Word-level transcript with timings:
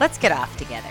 Let's 0.00 0.16
get 0.16 0.30
off 0.30 0.56
together. 0.56 0.88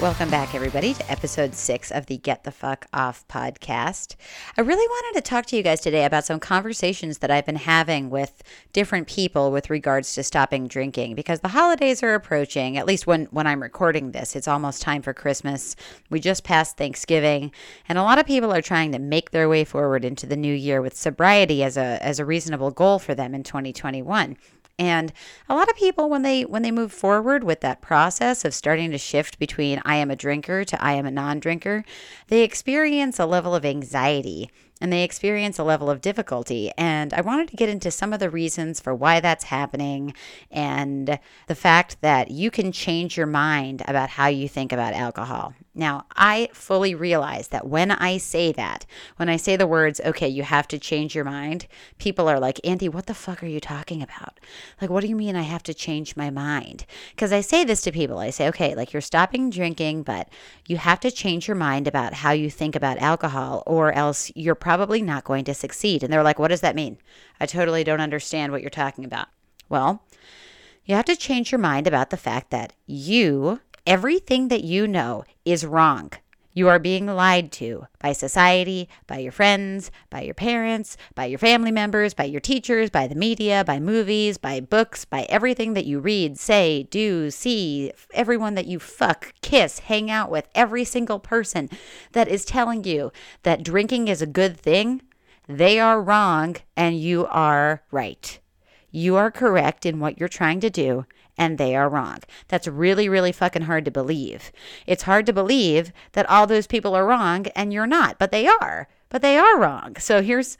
Welcome 0.00 0.30
back, 0.30 0.54
everybody, 0.54 0.94
to 0.94 1.10
episode 1.12 1.54
six 1.54 1.90
of 1.90 2.06
the 2.06 2.16
Get 2.16 2.44
the 2.44 2.50
Fuck 2.50 2.86
Off 2.94 3.28
podcast. 3.28 4.16
I 4.56 4.62
really 4.62 4.86
wanted 4.88 5.20
to 5.20 5.28
talk 5.28 5.44
to 5.46 5.56
you 5.56 5.62
guys 5.62 5.82
today 5.82 6.06
about 6.06 6.24
some 6.24 6.40
conversations 6.40 7.18
that 7.18 7.30
I've 7.30 7.44
been 7.44 7.56
having 7.56 8.08
with 8.08 8.42
different 8.72 9.08
people 9.08 9.52
with 9.52 9.68
regards 9.68 10.14
to 10.14 10.22
stopping 10.22 10.68
drinking 10.68 11.16
because 11.16 11.40
the 11.40 11.48
holidays 11.48 12.02
are 12.02 12.14
approaching, 12.14 12.78
at 12.78 12.86
least 12.86 13.06
when, 13.06 13.26
when 13.26 13.46
I'm 13.46 13.60
recording 13.60 14.12
this. 14.12 14.34
It's 14.34 14.48
almost 14.48 14.80
time 14.80 15.02
for 15.02 15.12
Christmas. 15.12 15.76
We 16.08 16.18
just 16.18 16.44
passed 16.44 16.78
Thanksgiving, 16.78 17.52
and 17.86 17.98
a 17.98 18.02
lot 18.02 18.18
of 18.18 18.24
people 18.24 18.54
are 18.54 18.62
trying 18.62 18.92
to 18.92 18.98
make 18.98 19.32
their 19.32 19.50
way 19.50 19.64
forward 19.64 20.06
into 20.06 20.26
the 20.26 20.34
new 20.34 20.54
year 20.54 20.80
with 20.80 20.96
sobriety 20.96 21.62
as 21.62 21.76
a, 21.76 22.02
as 22.02 22.18
a 22.18 22.24
reasonable 22.24 22.70
goal 22.70 23.00
for 23.00 23.14
them 23.14 23.34
in 23.34 23.42
2021. 23.42 24.38
And 24.80 25.12
a 25.46 25.54
lot 25.54 25.68
of 25.68 25.76
people 25.76 26.08
when 26.08 26.22
they 26.22 26.42
when 26.46 26.62
they 26.62 26.70
move 26.70 26.90
forward 26.90 27.44
with 27.44 27.60
that 27.60 27.82
process 27.82 28.46
of 28.46 28.54
starting 28.54 28.90
to 28.92 28.98
shift 28.98 29.38
between 29.38 29.82
I 29.84 29.96
am 29.96 30.10
a 30.10 30.16
drinker 30.16 30.64
to 30.64 30.82
I 30.82 30.94
am 30.94 31.04
a 31.04 31.10
non-drinker, 31.10 31.84
they 32.28 32.42
experience 32.42 33.18
a 33.18 33.26
level 33.26 33.54
of 33.54 33.66
anxiety 33.66 34.50
and 34.80 34.90
they 34.90 35.04
experience 35.04 35.58
a 35.58 35.64
level 35.64 35.90
of 35.90 36.00
difficulty. 36.00 36.72
And 36.78 37.12
I 37.12 37.20
wanted 37.20 37.48
to 37.48 37.56
get 37.56 37.68
into 37.68 37.90
some 37.90 38.14
of 38.14 38.20
the 38.20 38.30
reasons 38.30 38.80
for 38.80 38.94
why 38.94 39.20
that's 39.20 39.44
happening 39.44 40.14
and 40.50 41.18
the 41.46 41.54
fact 41.54 42.00
that 42.00 42.30
you 42.30 42.50
can 42.50 42.72
change 42.72 43.18
your 43.18 43.26
mind 43.26 43.82
about 43.86 44.08
how 44.08 44.28
you 44.28 44.48
think 44.48 44.72
about 44.72 44.94
alcohol. 44.94 45.52
Now, 45.80 46.04
I 46.14 46.50
fully 46.52 46.94
realize 46.94 47.48
that 47.48 47.66
when 47.66 47.90
I 47.90 48.18
say 48.18 48.52
that, 48.52 48.84
when 49.16 49.30
I 49.30 49.38
say 49.38 49.56
the 49.56 49.66
words, 49.66 49.98
okay, 50.04 50.28
you 50.28 50.42
have 50.42 50.68
to 50.68 50.78
change 50.78 51.14
your 51.14 51.24
mind, 51.24 51.66
people 51.96 52.28
are 52.28 52.38
like, 52.38 52.60
Andee, 52.62 52.92
what 52.92 53.06
the 53.06 53.14
fuck 53.14 53.42
are 53.42 53.46
you 53.46 53.60
talking 53.60 54.02
about? 54.02 54.38
Like, 54.78 54.90
what 54.90 55.00
do 55.00 55.08
you 55.08 55.16
mean 55.16 55.36
I 55.36 55.42
have 55.42 55.62
to 55.62 55.72
change 55.72 56.16
my 56.16 56.28
mind? 56.28 56.84
Because 57.12 57.32
I 57.32 57.40
say 57.40 57.64
this 57.64 57.80
to 57.80 57.92
people. 57.92 58.18
I 58.18 58.28
say, 58.28 58.46
okay, 58.48 58.74
like 58.74 58.92
you're 58.92 59.00
stopping 59.00 59.48
drinking, 59.48 60.02
but 60.02 60.28
you 60.66 60.76
have 60.76 61.00
to 61.00 61.10
change 61.10 61.48
your 61.48 61.54
mind 61.54 61.88
about 61.88 62.12
how 62.12 62.32
you 62.32 62.50
think 62.50 62.76
about 62.76 62.98
alcohol, 62.98 63.62
or 63.66 63.90
else 63.94 64.30
you're 64.34 64.54
probably 64.54 65.00
not 65.00 65.24
going 65.24 65.46
to 65.46 65.54
succeed. 65.54 66.02
And 66.02 66.12
they're 66.12 66.22
like, 66.22 66.38
what 66.38 66.48
does 66.48 66.60
that 66.60 66.76
mean? 66.76 66.98
I 67.40 67.46
totally 67.46 67.84
don't 67.84 68.02
understand 68.02 68.52
what 68.52 68.60
you're 68.60 68.68
talking 68.68 69.06
about. 69.06 69.28
Well, 69.70 70.04
you 70.84 70.94
have 70.94 71.06
to 71.06 71.16
change 71.16 71.52
your 71.52 71.58
mind 71.58 71.86
about 71.86 72.10
the 72.10 72.18
fact 72.18 72.50
that 72.50 72.74
you 72.84 73.60
Everything 73.86 74.48
that 74.48 74.62
you 74.62 74.86
know 74.86 75.24
is 75.44 75.64
wrong. 75.64 76.12
You 76.52 76.68
are 76.68 76.78
being 76.78 77.06
lied 77.06 77.52
to 77.52 77.86
by 78.00 78.12
society, 78.12 78.88
by 79.06 79.18
your 79.18 79.32
friends, 79.32 79.90
by 80.10 80.22
your 80.22 80.34
parents, 80.34 80.96
by 81.14 81.26
your 81.26 81.38
family 81.38 81.70
members, 81.70 82.12
by 82.12 82.24
your 82.24 82.40
teachers, 82.40 82.90
by 82.90 83.06
the 83.06 83.14
media, 83.14 83.64
by 83.64 83.80
movies, 83.80 84.36
by 84.36 84.60
books, 84.60 85.04
by 85.04 85.22
everything 85.30 85.74
that 85.74 85.86
you 85.86 86.00
read, 86.00 86.38
say, 86.38 86.82
do, 86.90 87.30
see, 87.30 87.92
everyone 88.12 88.54
that 88.54 88.66
you 88.66 88.78
fuck, 88.80 89.32
kiss, 89.42 89.78
hang 89.78 90.10
out 90.10 90.30
with, 90.30 90.48
every 90.54 90.84
single 90.84 91.20
person 91.20 91.70
that 92.12 92.28
is 92.28 92.44
telling 92.44 92.84
you 92.84 93.12
that 93.44 93.62
drinking 93.62 94.08
is 94.08 94.20
a 94.20 94.26
good 94.26 94.58
thing. 94.58 95.00
They 95.48 95.78
are 95.80 96.02
wrong 96.02 96.56
and 96.76 97.00
you 97.00 97.26
are 97.26 97.82
right. 97.90 98.38
You 98.90 99.14
are 99.16 99.30
correct 99.30 99.86
in 99.86 100.00
what 100.00 100.18
you're 100.18 100.28
trying 100.28 100.60
to 100.60 100.70
do 100.70 101.06
and 101.40 101.56
they 101.56 101.74
are 101.74 101.88
wrong. 101.88 102.18
That's 102.48 102.68
really, 102.68 103.08
really 103.08 103.32
fucking 103.32 103.62
hard 103.62 103.86
to 103.86 103.90
believe. 103.90 104.52
It's 104.86 105.04
hard 105.04 105.24
to 105.24 105.32
believe 105.32 105.90
that 106.12 106.28
all 106.28 106.46
those 106.46 106.66
people 106.66 106.94
are 106.94 107.06
wrong 107.06 107.46
and 107.56 107.72
you're 107.72 107.86
not, 107.86 108.18
but 108.18 108.30
they 108.30 108.46
are. 108.46 108.88
But 109.08 109.22
they 109.22 109.38
are 109.38 109.58
wrong. 109.58 109.96
So 109.96 110.22
here's 110.22 110.58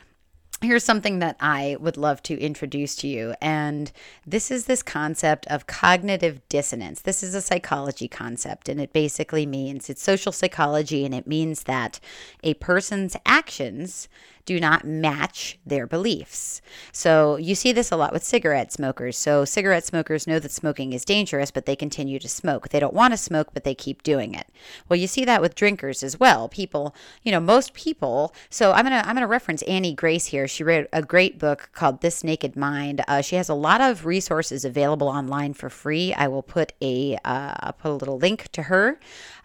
here's 0.62 0.84
something 0.84 1.20
that 1.20 1.36
I 1.40 1.76
would 1.80 1.96
love 1.96 2.22
to 2.24 2.38
introduce 2.38 2.94
to 2.96 3.08
you. 3.08 3.34
And 3.40 3.90
this 4.26 4.50
is 4.50 4.66
this 4.66 4.82
concept 4.82 5.46
of 5.46 5.66
cognitive 5.66 6.46
dissonance. 6.48 7.00
This 7.00 7.22
is 7.22 7.34
a 7.34 7.40
psychology 7.40 8.08
concept, 8.08 8.69
and 8.69 8.78
it 8.78 8.92
basically 8.92 9.46
means 9.46 9.88
it's 9.88 10.02
social 10.02 10.32
psychology, 10.32 11.04
and 11.04 11.14
it 11.14 11.26
means 11.26 11.62
that 11.64 11.98
a 12.42 12.54
person's 12.54 13.16
actions 13.24 14.08
do 14.44 14.60
not 14.60 14.84
match 14.84 15.58
their 15.64 15.86
beliefs. 15.86 16.60
So 16.92 17.36
you 17.36 17.54
see 17.54 17.72
this 17.72 17.92
a 17.92 17.96
lot 17.96 18.12
with 18.12 18.24
cigarette 18.24 18.72
smokers. 18.72 19.16
So 19.16 19.44
cigarette 19.44 19.84
smokers 19.84 20.26
know 20.26 20.38
that 20.38 20.50
smoking 20.50 20.92
is 20.92 21.04
dangerous, 21.04 21.50
but 21.50 21.66
they 21.66 21.76
continue 21.76 22.18
to 22.18 22.28
smoke. 22.28 22.68
They 22.68 22.80
don't 22.80 22.94
want 22.94 23.12
to 23.12 23.16
smoke, 23.18 23.48
but 23.52 23.64
they 23.64 23.74
keep 23.74 24.02
doing 24.02 24.34
it. 24.34 24.46
Well, 24.88 24.98
you 24.98 25.06
see 25.06 25.24
that 25.24 25.40
with 25.40 25.54
drinkers 25.54 26.02
as 26.02 26.18
well. 26.18 26.48
People, 26.48 26.94
you 27.22 27.32
know, 27.32 27.40
most 27.40 27.74
people. 27.74 28.34
So 28.48 28.72
I'm 28.72 28.84
gonna 28.84 29.02
I'm 29.04 29.14
gonna 29.14 29.26
reference 29.26 29.62
Annie 29.62 29.94
Grace 29.94 30.26
here. 30.26 30.48
She 30.48 30.64
wrote 30.64 30.88
a 30.92 31.02
great 31.02 31.38
book 31.38 31.70
called 31.72 32.00
This 32.00 32.24
Naked 32.24 32.56
Mind. 32.56 33.02
Uh, 33.08 33.20
she 33.20 33.36
has 33.36 33.48
a 33.48 33.54
lot 33.54 33.80
of 33.80 34.06
resources 34.06 34.64
available 34.64 35.08
online 35.08 35.54
for 35.54 35.70
free. 35.70 36.12
I 36.14 36.28
will 36.28 36.42
put 36.42 36.72
a 36.80 37.18
uh, 37.24 37.72
put 37.72 37.90
a 37.90 37.94
little 37.94 38.18
link 38.18 38.50
to 38.52 38.64
her. 38.64 38.98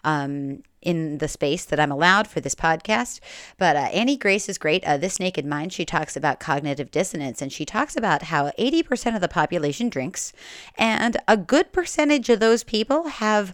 Um, 0.06 0.62
in 0.86 1.18
the 1.18 1.26
space 1.26 1.64
that 1.64 1.80
I'm 1.80 1.90
allowed 1.90 2.28
for 2.28 2.40
this 2.40 2.54
podcast. 2.54 3.18
But 3.58 3.74
uh, 3.74 3.88
Annie 3.92 4.16
Grace 4.16 4.48
is 4.48 4.56
great. 4.56 4.84
Uh, 4.84 4.96
this 4.96 5.18
Naked 5.18 5.44
Mind, 5.44 5.72
she 5.72 5.84
talks 5.84 6.16
about 6.16 6.38
cognitive 6.38 6.92
dissonance 6.92 7.42
and 7.42 7.52
she 7.52 7.64
talks 7.64 7.96
about 7.96 8.22
how 8.22 8.52
80% 8.56 9.16
of 9.16 9.20
the 9.20 9.26
population 9.28 9.88
drinks, 9.88 10.32
and 10.78 11.16
a 11.26 11.36
good 11.36 11.72
percentage 11.72 12.28
of 12.28 12.38
those 12.38 12.62
people 12.62 13.08
have 13.08 13.52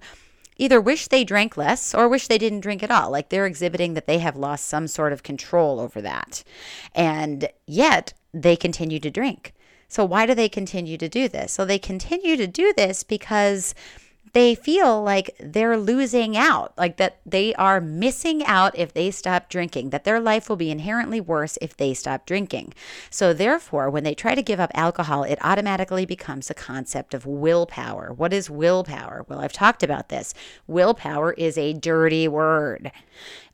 either 0.59 0.81
wish 0.81 1.09
they 1.09 1.25
drank 1.25 1.57
less 1.57 1.95
or 1.95 2.07
wish 2.07 2.29
they 2.29 2.39
didn't 2.39 2.61
drink 2.61 2.83
at 2.83 2.91
all. 2.91 3.11
Like 3.11 3.31
they're 3.31 3.47
exhibiting 3.47 3.95
that 3.95 4.07
they 4.07 4.19
have 4.19 4.37
lost 4.37 4.67
some 4.67 4.87
sort 4.87 5.15
of 5.15 5.23
control 5.23 5.81
over 5.81 6.03
that. 6.03 6.45
And 6.95 7.49
yet 7.67 8.13
they 8.34 8.57
continue 8.57 9.01
to 9.01 9.11
drink. 9.11 9.55
So, 9.89 10.05
why 10.05 10.25
do 10.25 10.34
they 10.34 10.49
continue 10.49 10.97
to 10.97 11.09
do 11.09 11.29
this? 11.29 11.53
So, 11.53 11.65
they 11.65 11.79
continue 11.79 12.37
to 12.37 12.47
do 12.47 12.73
this 12.75 13.03
because 13.03 13.75
they 14.32 14.54
feel 14.54 15.03
like 15.03 15.37
they're 15.38 15.76
losing 15.76 16.37
out, 16.37 16.72
like 16.78 16.97
that 16.97 17.20
they 17.26 17.54
are 17.54 17.81
missing 17.81 18.44
out 18.44 18.76
if 18.78 18.94
they 18.94 19.10
stop 19.10 19.50
drinking, 19.50 19.91
that 19.91 20.04
their 20.04 20.20
life 20.20 20.48
will 20.48 20.56
be 20.56 20.70
inherently 20.70 21.20
worse 21.20 21.59
if 21.60 21.76
they 21.76 21.93
stop 21.93 22.25
drinking. 22.25 22.72
So, 23.10 23.32
therefore, 23.32 23.91
when 23.91 24.04
they 24.04 24.15
try 24.15 24.34
to 24.34 24.42
give 24.42 24.60
up 24.60 24.71
alcohol, 24.75 25.25
it 25.25 25.38
automatically 25.42 26.06
becomes 26.06 26.48
a 26.48 26.54
concept 26.54 27.12
of 27.12 27.26
willpower. 27.26 28.12
What 28.12 28.32
is 28.32 28.48
willpower? 28.48 29.26
Well, 29.28 29.41
I've 29.41 29.53
talked 29.53 29.83
about 29.83 30.09
this. 30.09 30.33
Willpower 30.66 31.33
is 31.34 31.59
a 31.59 31.74
dirty 31.74 32.27
word. 32.27 32.91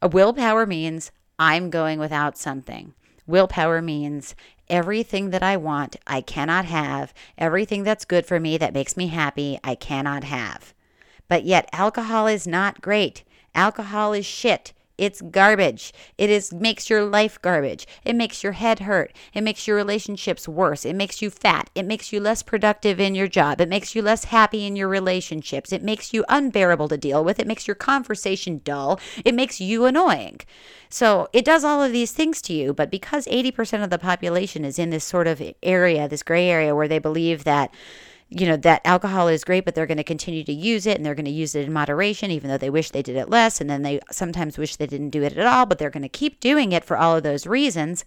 A 0.01 0.09
willpower 0.09 0.65
means 0.65 1.11
I'm 1.39 1.71
going 1.71 1.99
without 1.99 2.39
something. 2.39 2.95
Willpower 3.29 3.81
means 3.83 4.35
everything 4.69 5.31
that 5.31 5.43
I 5.43 5.57
want, 5.57 5.97
I 6.07 6.21
cannot 6.23 6.65
have. 6.65 7.13
Everything 7.37 7.85
that's 7.85 8.05
good 8.05 8.27
for 8.27 8.41
me, 8.41 8.57
that 8.57 8.75
makes 8.75 8.97
me 8.97 9.09
happy, 9.09 9.61
I 9.63 9.75
cannot 9.75 10.25
have. 10.25 10.75
But 11.29 11.45
yet, 11.45 11.69
alcohol 11.73 12.27
is 12.27 12.47
not 12.47 12.81
great. 12.81 13.23
Alcohol 13.55 14.15
is 14.15 14.25
shit. 14.25 14.73
It's 14.99 15.23
garbage. 15.23 15.93
It 16.19 16.29
is 16.29 16.53
makes 16.53 16.91
your 16.91 17.05
life 17.05 17.41
garbage. 17.41 17.87
It 18.05 18.17
makes 18.17 18.43
your 18.43 18.53
head 18.53 18.81
hurt. 18.81 19.15
It 19.33 19.43
makes 19.43 19.67
your 19.67 19.77
relationships 19.77 20.49
worse. 20.49 20.85
It 20.85 20.97
makes 20.97 21.23
you 21.23 21.31
fat. 21.31 21.71
It 21.75 21.87
makes 21.87 22.13
you 22.13 22.21
less 22.21 22.43
productive 22.43 22.99
in 22.99 23.15
your 23.15 23.29
job. 23.29 23.61
It 23.61 23.69
makes 23.69 23.95
you 23.95 24.03
less 24.03 24.25
happy 24.25 24.67
in 24.67 24.75
your 24.75 24.89
relationships. 24.89 25.73
It 25.73 25.83
makes 25.83 26.13
you 26.13 26.25
unbearable 26.29 26.89
to 26.89 26.97
deal 26.97 27.25
with. 27.25 27.39
It 27.39 27.47
makes 27.47 27.69
your 27.69 27.77
conversation 27.77 28.61
dull. 28.65 28.99
It 29.25 29.35
makes 29.35 29.61
you 29.61 29.85
annoying. 29.85 30.41
So 30.91 31.29
it 31.33 31.45
does 31.45 31.65
all 31.65 31.83
of 31.83 31.93
these 31.93 32.13
things 32.13 32.43
to 32.43 32.53
you, 32.53 32.73
but 32.73 32.91
because 32.91 33.27
80% 33.27 33.85
of 33.85 33.91
the 33.91 33.99
population 33.99 34.65
is 34.65 34.79
in 34.79 34.91
this 34.91 35.05
sort 35.05 35.27
of 35.27 35.43
area, 35.63 36.09
this 36.09 36.23
gray 36.23 36.49
area 36.49 36.75
where 36.75 36.89
they 36.89 36.99
believe 36.99 37.45
that 37.45 37.73
you 38.31 38.47
know, 38.47 38.57
that 38.57 38.83
alcohol 38.85 39.29
is 39.29 39.45
great, 39.45 39.65
but 39.65 39.75
they're 39.75 39.87
going 39.87 39.97
to 39.99 40.05
continue 40.05 40.45
to 40.45 40.53
use 40.53 40.87
it 40.87 40.97
and 40.97 41.07
they're 41.07 41.15
going 41.15 41.25
to 41.25 41.31
use 41.31 41.55
it 41.55 41.67
in 41.67 41.73
moderation, 41.73 42.31
even 42.31 42.51
though 42.51 42.59
they 42.59 42.71
wish 42.71 42.91
they 42.91 43.03
did 43.03 43.17
it 43.17 43.31
less. 43.31 43.61
And 43.61 43.71
then 43.71 43.83
they 43.83 44.01
sometimes 44.11 44.59
wish 44.59 44.77
they 44.77 44.87
didn't 44.87 45.11
do 45.11 45.23
it 45.23 45.37
at 45.37 45.47
all, 45.47 45.67
but 45.67 45.79
they're 45.79 45.91
going 45.91 46.03
to 46.03 46.09
keep 46.09 46.41
doing 46.41 46.73
it 46.73 46.85
for 46.85 46.97
all 46.97 47.17
of 47.17 47.23
those 47.23 47.47
reasons 47.47 48.05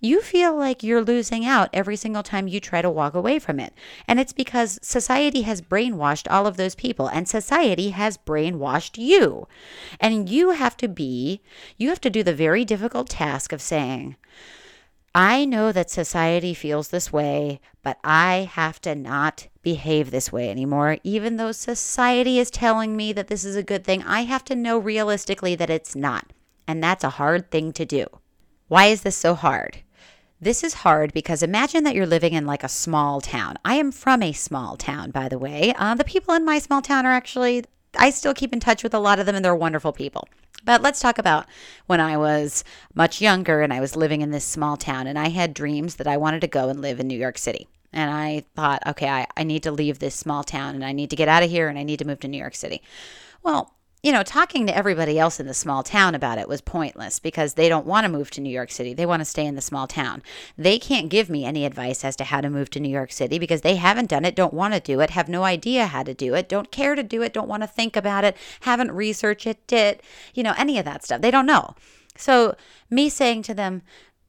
you 0.00 0.20
feel 0.20 0.54
like 0.54 0.82
you're 0.82 1.02
losing 1.02 1.46
out 1.46 1.70
every 1.72 1.96
single 1.96 2.22
time 2.22 2.46
you 2.46 2.60
try 2.60 2.82
to 2.82 2.90
walk 2.90 3.14
away 3.14 3.38
from 3.38 3.58
it. 3.58 3.72
And 4.06 4.20
it's 4.20 4.32
because 4.32 4.78
society 4.82 5.42
has 5.42 5.62
brainwashed 5.62 6.30
all 6.30 6.46
of 6.46 6.56
those 6.56 6.74
people 6.74 7.08
and 7.08 7.26
society 7.26 7.90
has 7.90 8.18
brainwashed 8.18 8.98
you. 8.98 9.48
And 9.98 10.28
you 10.28 10.50
have 10.50 10.76
to 10.78 10.88
be, 10.88 11.40
you 11.78 11.88
have 11.88 12.00
to 12.02 12.10
do 12.10 12.22
the 12.22 12.34
very 12.34 12.64
difficult 12.64 13.08
task 13.08 13.52
of 13.52 13.62
saying, 13.62 14.16
I 15.18 15.46
know 15.46 15.72
that 15.72 15.88
society 15.88 16.52
feels 16.52 16.88
this 16.88 17.10
way, 17.10 17.58
but 17.82 17.96
I 18.04 18.50
have 18.52 18.82
to 18.82 18.94
not 18.94 19.48
behave 19.62 20.10
this 20.10 20.30
way 20.30 20.50
anymore. 20.50 20.98
Even 21.04 21.38
though 21.38 21.52
society 21.52 22.38
is 22.38 22.50
telling 22.50 22.94
me 22.98 23.14
that 23.14 23.28
this 23.28 23.42
is 23.42 23.56
a 23.56 23.62
good 23.62 23.82
thing, 23.82 24.02
I 24.02 24.24
have 24.24 24.44
to 24.44 24.54
know 24.54 24.76
realistically 24.76 25.54
that 25.54 25.70
it's 25.70 25.96
not. 25.96 26.34
And 26.68 26.84
that's 26.84 27.02
a 27.02 27.08
hard 27.08 27.50
thing 27.50 27.72
to 27.72 27.86
do. 27.86 28.04
Why 28.68 28.88
is 28.88 29.00
this 29.04 29.16
so 29.16 29.34
hard? 29.34 29.78
This 30.38 30.62
is 30.62 30.74
hard 30.74 31.14
because 31.14 31.42
imagine 31.42 31.84
that 31.84 31.94
you're 31.94 32.04
living 32.04 32.34
in 32.34 32.44
like 32.44 32.62
a 32.62 32.68
small 32.68 33.22
town. 33.22 33.56
I 33.64 33.76
am 33.76 33.92
from 33.92 34.22
a 34.22 34.32
small 34.32 34.76
town, 34.76 35.12
by 35.12 35.30
the 35.30 35.38
way. 35.38 35.72
Uh, 35.78 35.94
the 35.94 36.04
people 36.04 36.34
in 36.34 36.44
my 36.44 36.58
small 36.58 36.82
town 36.82 37.06
are 37.06 37.12
actually, 37.12 37.64
I 37.98 38.10
still 38.10 38.34
keep 38.34 38.52
in 38.52 38.60
touch 38.60 38.82
with 38.82 38.92
a 38.92 38.98
lot 38.98 39.18
of 39.18 39.24
them 39.24 39.34
and 39.34 39.42
they're 39.42 39.56
wonderful 39.56 39.94
people. 39.94 40.28
But 40.66 40.82
let's 40.82 41.00
talk 41.00 41.18
about 41.18 41.46
when 41.86 42.00
I 42.00 42.18
was 42.18 42.64
much 42.94 43.22
younger 43.22 43.62
and 43.62 43.72
I 43.72 43.80
was 43.80 43.96
living 43.96 44.20
in 44.20 44.32
this 44.32 44.44
small 44.44 44.76
town 44.76 45.06
and 45.06 45.18
I 45.18 45.28
had 45.28 45.54
dreams 45.54 45.94
that 45.94 46.08
I 46.08 46.16
wanted 46.18 46.40
to 46.40 46.48
go 46.48 46.68
and 46.68 46.82
live 46.82 47.00
in 47.00 47.06
New 47.06 47.18
York 47.18 47.38
City. 47.38 47.68
And 47.92 48.10
I 48.10 48.44
thought, 48.56 48.82
okay, 48.84 49.08
I, 49.08 49.26
I 49.36 49.44
need 49.44 49.62
to 49.62 49.70
leave 49.70 50.00
this 50.00 50.16
small 50.16 50.42
town 50.42 50.74
and 50.74 50.84
I 50.84 50.90
need 50.90 51.08
to 51.10 51.16
get 51.16 51.28
out 51.28 51.44
of 51.44 51.50
here 51.50 51.68
and 51.68 51.78
I 51.78 51.84
need 51.84 52.00
to 52.00 52.04
move 52.04 52.18
to 52.20 52.28
New 52.28 52.36
York 52.36 52.56
City. 52.56 52.82
Well, 53.44 53.75
you 54.06 54.12
know, 54.12 54.22
talking 54.22 54.68
to 54.68 54.76
everybody 54.76 55.18
else 55.18 55.40
in 55.40 55.48
the 55.48 55.52
small 55.52 55.82
town 55.82 56.14
about 56.14 56.38
it 56.38 56.48
was 56.48 56.60
pointless 56.60 57.18
because 57.18 57.54
they 57.54 57.68
don't 57.68 57.88
want 57.88 58.04
to 58.04 58.08
move 58.08 58.30
to 58.30 58.40
New 58.40 58.50
York 58.50 58.70
City. 58.70 58.94
They 58.94 59.04
want 59.04 59.20
to 59.20 59.24
stay 59.24 59.44
in 59.44 59.56
the 59.56 59.60
small 59.60 59.88
town. 59.88 60.22
They 60.56 60.78
can't 60.78 61.08
give 61.08 61.28
me 61.28 61.44
any 61.44 61.66
advice 61.66 62.04
as 62.04 62.14
to 62.18 62.24
how 62.24 62.40
to 62.40 62.48
move 62.48 62.70
to 62.70 62.78
New 62.78 62.88
York 62.88 63.10
City 63.10 63.40
because 63.40 63.62
they 63.62 63.74
haven't 63.74 64.08
done 64.08 64.24
it, 64.24 64.36
don't 64.36 64.54
want 64.54 64.74
to 64.74 64.78
do 64.78 65.00
it, 65.00 65.10
have 65.10 65.28
no 65.28 65.42
idea 65.42 65.86
how 65.86 66.04
to 66.04 66.14
do 66.14 66.34
it, 66.36 66.48
don't 66.48 66.70
care 66.70 66.94
to 66.94 67.02
do 67.02 67.20
it, 67.22 67.32
don't 67.32 67.48
want 67.48 67.64
to 67.64 67.66
think 67.66 67.96
about 67.96 68.22
it, 68.22 68.36
haven't 68.60 68.92
researched 68.92 69.44
it, 69.44 69.66
did, 69.66 70.00
you 70.34 70.44
know, 70.44 70.54
any 70.56 70.78
of 70.78 70.84
that 70.84 71.02
stuff. 71.02 71.20
They 71.20 71.32
don't 71.32 71.44
know. 71.44 71.74
So, 72.16 72.54
me 72.88 73.08
saying 73.08 73.42
to 73.42 73.54
them, 73.54 73.82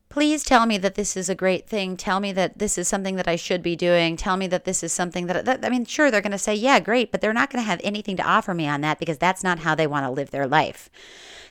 please 0.09 0.43
tell 0.43 0.65
me 0.65 0.77
that 0.77 0.95
this 0.95 1.17
is 1.17 1.29
a 1.29 1.35
great 1.35 1.67
thing. 1.67 1.97
Tell 1.97 2.19
me 2.19 2.31
that 2.33 2.59
this 2.59 2.77
is 2.77 2.87
something 2.87 3.15
that 3.15 3.27
I 3.27 3.35
should 3.35 3.61
be 3.61 3.75
doing. 3.75 4.15
Tell 4.15 4.37
me 4.37 4.47
that 4.47 4.65
this 4.65 4.83
is 4.83 4.93
something 4.93 5.27
that, 5.27 5.45
that 5.45 5.65
I 5.65 5.69
mean, 5.69 5.85
sure, 5.85 6.09
they're 6.09 6.21
going 6.21 6.31
to 6.31 6.37
say, 6.37 6.55
yeah, 6.55 6.79
great, 6.79 7.11
but 7.11 7.21
they're 7.21 7.33
not 7.33 7.49
going 7.49 7.63
to 7.63 7.69
have 7.69 7.81
anything 7.83 8.17
to 8.17 8.27
offer 8.27 8.53
me 8.53 8.67
on 8.67 8.81
that 8.81 8.99
because 8.99 9.17
that's 9.17 9.43
not 9.43 9.59
how 9.59 9.75
they 9.75 9.87
want 9.87 10.05
to 10.05 10.11
live 10.11 10.31
their 10.31 10.47
life. 10.47 10.89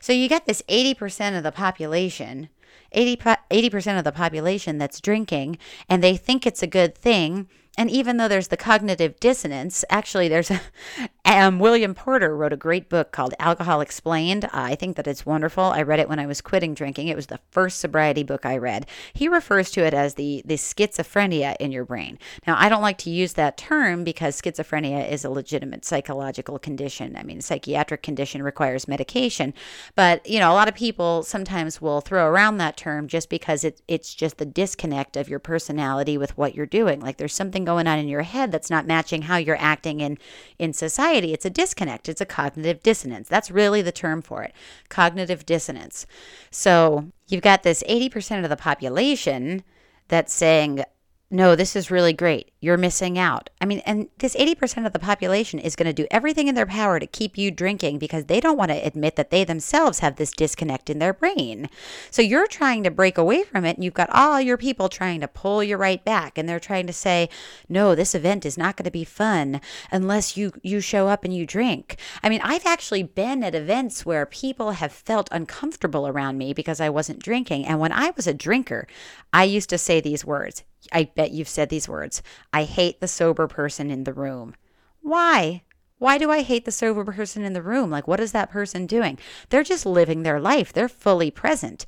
So 0.00 0.12
you 0.12 0.28
get 0.28 0.46
this 0.46 0.62
80% 0.68 1.36
of 1.36 1.42
the 1.42 1.52
population, 1.52 2.48
80, 2.92 3.16
80% 3.16 3.98
of 3.98 4.04
the 4.04 4.12
population 4.12 4.78
that's 4.78 5.00
drinking, 5.00 5.58
and 5.88 6.02
they 6.02 6.16
think 6.16 6.46
it's 6.46 6.62
a 6.62 6.66
good 6.66 6.94
thing 6.96 7.48
and 7.76 7.90
even 7.90 8.16
though 8.16 8.28
there's 8.28 8.48
the 8.48 8.56
cognitive 8.56 9.20
dissonance, 9.20 9.84
actually, 9.90 10.28
there's 10.28 10.50
a, 10.50 10.60
um, 11.26 11.58
William 11.58 11.94
Porter 11.94 12.34
wrote 12.34 12.52
a 12.52 12.56
great 12.56 12.88
book 12.88 13.12
called 13.12 13.34
Alcohol 13.38 13.80
Explained. 13.80 14.48
I 14.52 14.74
think 14.74 14.96
that 14.96 15.06
it's 15.06 15.26
wonderful. 15.26 15.64
I 15.64 15.82
read 15.82 16.00
it 16.00 16.08
when 16.08 16.18
I 16.18 16.26
was 16.26 16.40
quitting 16.40 16.72
drinking. 16.72 17.08
It 17.08 17.16
was 17.16 17.26
the 17.26 17.40
first 17.50 17.78
sobriety 17.78 18.22
book 18.22 18.46
I 18.46 18.56
read. 18.56 18.86
He 19.12 19.28
refers 19.28 19.70
to 19.72 19.84
it 19.84 19.92
as 19.92 20.14
the 20.14 20.42
the 20.46 20.54
schizophrenia 20.54 21.56
in 21.60 21.70
your 21.70 21.84
brain. 21.84 22.18
Now, 22.46 22.56
I 22.58 22.68
don't 22.68 22.82
like 22.82 22.98
to 22.98 23.10
use 23.10 23.34
that 23.34 23.58
term 23.58 24.04
because 24.04 24.40
schizophrenia 24.40 25.08
is 25.10 25.24
a 25.24 25.30
legitimate 25.30 25.84
psychological 25.84 26.58
condition. 26.58 27.16
I 27.16 27.24
mean, 27.24 27.42
psychiatric 27.42 28.02
condition 28.02 28.42
requires 28.42 28.88
medication, 28.88 29.52
but 29.94 30.26
you 30.26 30.38
know, 30.38 30.50
a 30.50 30.54
lot 30.54 30.68
of 30.68 30.74
people 30.74 31.22
sometimes 31.22 31.82
will 31.82 32.00
throw 32.00 32.26
around 32.26 32.56
that 32.56 32.76
term 32.78 33.06
just 33.06 33.28
because 33.28 33.64
it, 33.64 33.82
it's 33.86 34.14
just 34.14 34.38
the 34.38 34.46
disconnect 34.46 35.16
of 35.16 35.28
your 35.28 35.38
personality 35.38 36.16
with 36.16 36.36
what 36.38 36.54
you're 36.54 36.64
doing. 36.64 37.00
Like 37.00 37.18
there's 37.18 37.34
something 37.34 37.65
going 37.66 37.86
on 37.86 37.98
in 37.98 38.08
your 38.08 38.22
head 38.22 38.50
that's 38.50 38.70
not 38.70 38.86
matching 38.86 39.22
how 39.22 39.36
you're 39.36 39.60
acting 39.60 40.00
in 40.00 40.16
in 40.58 40.72
society. 40.72 41.34
It's 41.34 41.44
a 41.44 41.50
disconnect. 41.50 42.08
It's 42.08 42.22
a 42.22 42.26
cognitive 42.26 42.82
dissonance. 42.82 43.28
That's 43.28 43.50
really 43.50 43.82
the 43.82 43.92
term 43.92 44.22
for 44.22 44.42
it. 44.42 44.54
Cognitive 44.88 45.44
dissonance. 45.44 46.06
So, 46.50 47.12
you've 47.28 47.42
got 47.42 47.62
this 47.62 47.82
80% 47.88 48.44
of 48.44 48.48
the 48.50 48.56
population 48.56 49.62
that's 50.08 50.32
saying 50.32 50.84
no, 51.28 51.56
this 51.56 51.74
is 51.74 51.90
really 51.90 52.12
great. 52.12 52.52
You're 52.60 52.76
missing 52.76 53.18
out. 53.18 53.50
I 53.60 53.66
mean, 53.66 53.80
and 53.80 54.08
this 54.18 54.36
80% 54.36 54.86
of 54.86 54.92
the 54.92 55.00
population 55.00 55.58
is 55.58 55.74
going 55.74 55.88
to 55.88 55.92
do 55.92 56.06
everything 56.08 56.46
in 56.46 56.54
their 56.54 56.66
power 56.66 57.00
to 57.00 57.06
keep 57.06 57.36
you 57.36 57.50
drinking 57.50 57.98
because 57.98 58.26
they 58.26 58.38
don't 58.38 58.56
want 58.56 58.70
to 58.70 58.86
admit 58.86 59.16
that 59.16 59.30
they 59.30 59.42
themselves 59.42 59.98
have 59.98 60.16
this 60.16 60.30
disconnect 60.30 60.88
in 60.88 61.00
their 61.00 61.12
brain. 61.12 61.68
So 62.12 62.22
you're 62.22 62.46
trying 62.46 62.84
to 62.84 62.92
break 62.92 63.18
away 63.18 63.42
from 63.42 63.64
it, 63.64 63.74
and 63.74 63.82
you've 63.82 63.92
got 63.92 64.10
all 64.10 64.40
your 64.40 64.56
people 64.56 64.88
trying 64.88 65.20
to 65.20 65.26
pull 65.26 65.64
you 65.64 65.76
right 65.76 66.04
back. 66.04 66.38
And 66.38 66.48
they're 66.48 66.60
trying 66.60 66.86
to 66.86 66.92
say, 66.92 67.28
no, 67.68 67.96
this 67.96 68.14
event 68.14 68.46
is 68.46 68.56
not 68.56 68.76
going 68.76 68.84
to 68.84 68.90
be 68.92 69.04
fun 69.04 69.60
unless 69.90 70.36
you, 70.36 70.52
you 70.62 70.80
show 70.80 71.08
up 71.08 71.24
and 71.24 71.34
you 71.34 71.44
drink. 71.44 71.96
I 72.22 72.28
mean, 72.28 72.40
I've 72.44 72.66
actually 72.66 73.02
been 73.02 73.42
at 73.42 73.56
events 73.56 74.06
where 74.06 74.26
people 74.26 74.72
have 74.72 74.92
felt 74.92 75.28
uncomfortable 75.32 76.06
around 76.06 76.38
me 76.38 76.52
because 76.52 76.80
I 76.80 76.88
wasn't 76.88 77.18
drinking. 77.18 77.66
And 77.66 77.80
when 77.80 77.90
I 77.90 78.12
was 78.14 78.28
a 78.28 78.34
drinker, 78.34 78.86
I 79.32 79.42
used 79.42 79.70
to 79.70 79.78
say 79.78 80.00
these 80.00 80.24
words 80.24 80.62
I 80.92 81.04
bet 81.04 81.32
you've 81.32 81.48
said 81.48 81.68
these 81.68 81.88
words. 81.88 82.22
I 82.52 82.64
hate 82.64 83.00
the 83.00 83.08
sober 83.08 83.46
person 83.46 83.90
in 83.90 84.04
the 84.04 84.12
room. 84.12 84.54
Why? 85.02 85.62
Why 85.98 86.18
do 86.18 86.30
I 86.30 86.42
hate 86.42 86.64
the 86.64 86.72
sober 86.72 87.04
person 87.04 87.42
in 87.42 87.52
the 87.52 87.62
room? 87.62 87.90
Like, 87.90 88.06
what 88.06 88.20
is 88.20 88.32
that 88.32 88.50
person 88.50 88.86
doing? 88.86 89.18
They're 89.48 89.62
just 89.62 89.86
living 89.86 90.22
their 90.22 90.40
life, 90.40 90.72
they're 90.72 90.88
fully 90.88 91.30
present. 91.30 91.86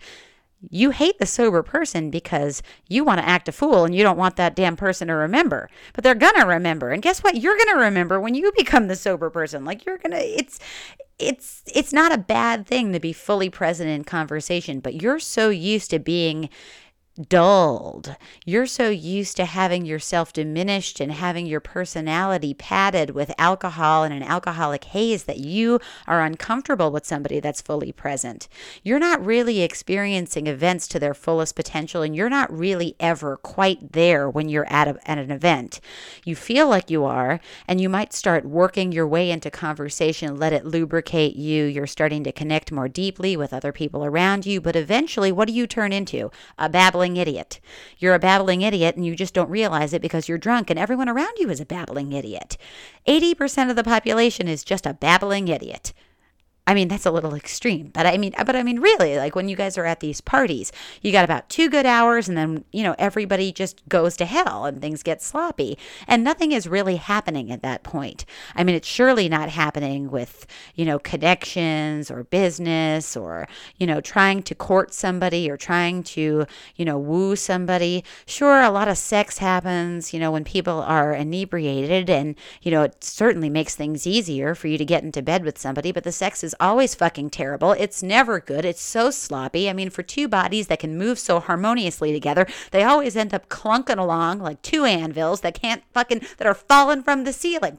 You 0.70 0.90
hate 0.90 1.20
the 1.20 1.26
sober 1.26 1.62
person 1.62 2.10
because 2.10 2.62
you 2.88 3.04
want 3.04 3.20
to 3.20 3.28
act 3.28 3.48
a 3.48 3.52
fool 3.52 3.84
and 3.84 3.94
you 3.94 4.02
don't 4.02 4.16
want 4.16 4.34
that 4.36 4.56
damn 4.56 4.76
person 4.76 5.06
to 5.06 5.14
remember. 5.14 5.70
But 5.92 6.02
they're 6.02 6.16
going 6.16 6.34
to 6.34 6.46
remember. 6.46 6.90
And 6.90 7.00
guess 7.00 7.22
what? 7.22 7.36
You're 7.36 7.56
going 7.56 7.76
to 7.76 7.84
remember 7.84 8.20
when 8.20 8.34
you 8.34 8.50
become 8.56 8.88
the 8.88 8.96
sober 8.96 9.30
person. 9.30 9.64
Like 9.64 9.86
you're 9.86 9.98
going 9.98 10.12
to 10.12 10.18
it's 10.20 10.58
it's 11.18 11.62
it's 11.74 11.92
not 11.92 12.12
a 12.12 12.18
bad 12.18 12.66
thing 12.66 12.92
to 12.92 13.00
be 13.00 13.12
fully 13.12 13.50
present 13.50 13.88
in 13.88 14.02
conversation, 14.04 14.80
but 14.80 15.00
you're 15.00 15.20
so 15.20 15.48
used 15.48 15.90
to 15.90 15.98
being 15.98 16.48
dulled. 17.20 18.16
You're 18.44 18.66
so 18.66 18.88
used 18.90 19.36
to 19.36 19.44
having 19.44 19.84
yourself 19.84 20.32
diminished 20.32 21.00
and 21.00 21.12
having 21.12 21.46
your 21.46 21.60
personality 21.60 22.54
padded 22.54 23.10
with 23.10 23.32
alcohol 23.38 24.04
and 24.04 24.14
an 24.14 24.22
alcoholic 24.22 24.84
haze 24.84 25.24
that 25.24 25.38
you 25.38 25.80
are 26.06 26.22
uncomfortable 26.22 26.90
with 26.90 27.06
somebody 27.06 27.40
that's 27.40 27.60
fully 27.60 27.92
present. 27.92 28.48
You're 28.82 28.98
not 28.98 29.24
really 29.24 29.62
experiencing 29.62 30.46
events 30.46 30.86
to 30.88 30.98
their 30.98 31.14
fullest 31.14 31.56
potential, 31.56 32.02
and 32.02 32.14
you're 32.14 32.30
not 32.30 32.56
really 32.56 32.94
ever 33.00 33.36
quite 33.36 33.92
there 33.92 34.28
when 34.30 34.48
you're 34.48 34.70
at, 34.70 34.88
a, 34.88 35.10
at 35.10 35.18
an 35.18 35.30
event. 35.30 35.80
You 36.24 36.36
feel 36.36 36.68
like 36.68 36.90
you 36.90 37.04
are, 37.04 37.40
and 37.66 37.80
you 37.80 37.88
might 37.88 38.12
start 38.12 38.44
working 38.44 38.92
your 38.92 39.06
way 39.06 39.30
into 39.30 39.50
conversation, 39.50 40.36
let 40.36 40.52
it 40.52 40.64
lubricate 40.64 41.36
you. 41.36 41.64
You're 41.64 41.86
starting 41.86 42.22
to 42.24 42.32
connect 42.32 42.70
more 42.70 42.88
deeply 42.88 43.36
with 43.36 43.52
other 43.52 43.72
people 43.72 44.04
around 44.04 44.46
you, 44.46 44.60
but 44.60 44.76
eventually, 44.76 45.32
what 45.32 45.48
do 45.48 45.54
you 45.54 45.66
turn 45.66 45.92
into? 45.92 46.30
A 46.58 46.68
babbling 46.68 47.07
babbling 47.08 47.16
idiot. 47.16 47.60
You're 47.98 48.14
a 48.14 48.18
babbling 48.18 48.62
idiot 48.62 48.96
and 48.96 49.06
you 49.06 49.16
just 49.16 49.34
don't 49.34 49.50
realize 49.50 49.92
it 49.92 50.02
because 50.02 50.28
you're 50.28 50.38
drunk 50.38 50.70
and 50.70 50.78
everyone 50.78 51.08
around 51.08 51.38
you 51.38 51.48
is 51.48 51.60
a 51.60 51.66
babbling 51.66 52.12
idiot. 52.12 52.58
80% 53.06 53.70
of 53.70 53.76
the 53.76 53.84
population 53.84 54.46
is 54.46 54.62
just 54.62 54.86
a 54.86 54.94
babbling 54.94 55.48
idiot. 55.48 55.92
I 56.68 56.74
mean, 56.74 56.88
that's 56.88 57.06
a 57.06 57.10
little 57.10 57.34
extreme, 57.34 57.88
but 57.94 58.04
I 58.04 58.18
mean, 58.18 58.34
but 58.44 58.54
I 58.54 58.62
mean, 58.62 58.80
really, 58.80 59.16
like 59.16 59.34
when 59.34 59.48
you 59.48 59.56
guys 59.56 59.78
are 59.78 59.86
at 59.86 60.00
these 60.00 60.20
parties, 60.20 60.70
you 61.00 61.10
got 61.12 61.24
about 61.24 61.48
two 61.48 61.70
good 61.70 61.86
hours, 61.86 62.28
and 62.28 62.36
then 62.36 62.62
you 62.72 62.82
know 62.82 62.94
everybody 62.98 63.52
just 63.52 63.88
goes 63.88 64.18
to 64.18 64.26
hell 64.26 64.66
and 64.66 64.82
things 64.82 65.02
get 65.02 65.22
sloppy, 65.22 65.78
and 66.06 66.22
nothing 66.22 66.52
is 66.52 66.68
really 66.68 66.96
happening 66.96 67.50
at 67.50 67.62
that 67.62 67.84
point. 67.84 68.26
I 68.54 68.64
mean, 68.64 68.74
it's 68.74 68.86
surely 68.86 69.30
not 69.30 69.48
happening 69.48 70.10
with 70.10 70.46
you 70.74 70.84
know 70.84 70.98
connections 70.98 72.10
or 72.10 72.24
business 72.24 73.16
or 73.16 73.48
you 73.78 73.86
know 73.86 74.02
trying 74.02 74.42
to 74.42 74.54
court 74.54 74.92
somebody 74.92 75.50
or 75.50 75.56
trying 75.56 76.02
to 76.02 76.44
you 76.76 76.84
know 76.84 76.98
woo 76.98 77.34
somebody. 77.34 78.04
Sure, 78.26 78.60
a 78.60 78.70
lot 78.70 78.88
of 78.88 78.98
sex 78.98 79.38
happens, 79.38 80.12
you 80.12 80.20
know, 80.20 80.30
when 80.30 80.44
people 80.44 80.82
are 80.82 81.14
inebriated, 81.14 82.10
and 82.10 82.34
you 82.60 82.70
know 82.70 82.82
it 82.82 83.02
certainly 83.02 83.48
makes 83.48 83.74
things 83.74 84.06
easier 84.06 84.54
for 84.54 84.68
you 84.68 84.76
to 84.76 84.84
get 84.84 85.02
into 85.02 85.22
bed 85.22 85.46
with 85.46 85.56
somebody, 85.56 85.92
but 85.92 86.04
the 86.04 86.12
sex 86.12 86.44
is 86.44 86.54
always 86.60 86.94
fucking 86.94 87.30
terrible. 87.30 87.72
It's 87.72 88.02
never 88.02 88.40
good. 88.40 88.64
It's 88.64 88.82
so 88.82 89.10
sloppy. 89.10 89.68
I 89.68 89.72
mean, 89.72 89.90
for 89.90 90.02
two 90.02 90.28
bodies 90.28 90.66
that 90.68 90.80
can 90.80 90.98
move 90.98 91.18
so 91.18 91.40
harmoniously 91.40 92.12
together, 92.12 92.46
they 92.70 92.82
always 92.82 93.16
end 93.16 93.34
up 93.34 93.48
clunking 93.48 93.98
along 93.98 94.40
like 94.40 94.62
two 94.62 94.84
anvils 94.84 95.40
that 95.42 95.60
can't 95.60 95.82
fucking, 95.92 96.22
that 96.38 96.46
are 96.46 96.54
falling 96.54 97.02
from 97.02 97.24
the 97.24 97.32
ceiling. 97.32 97.78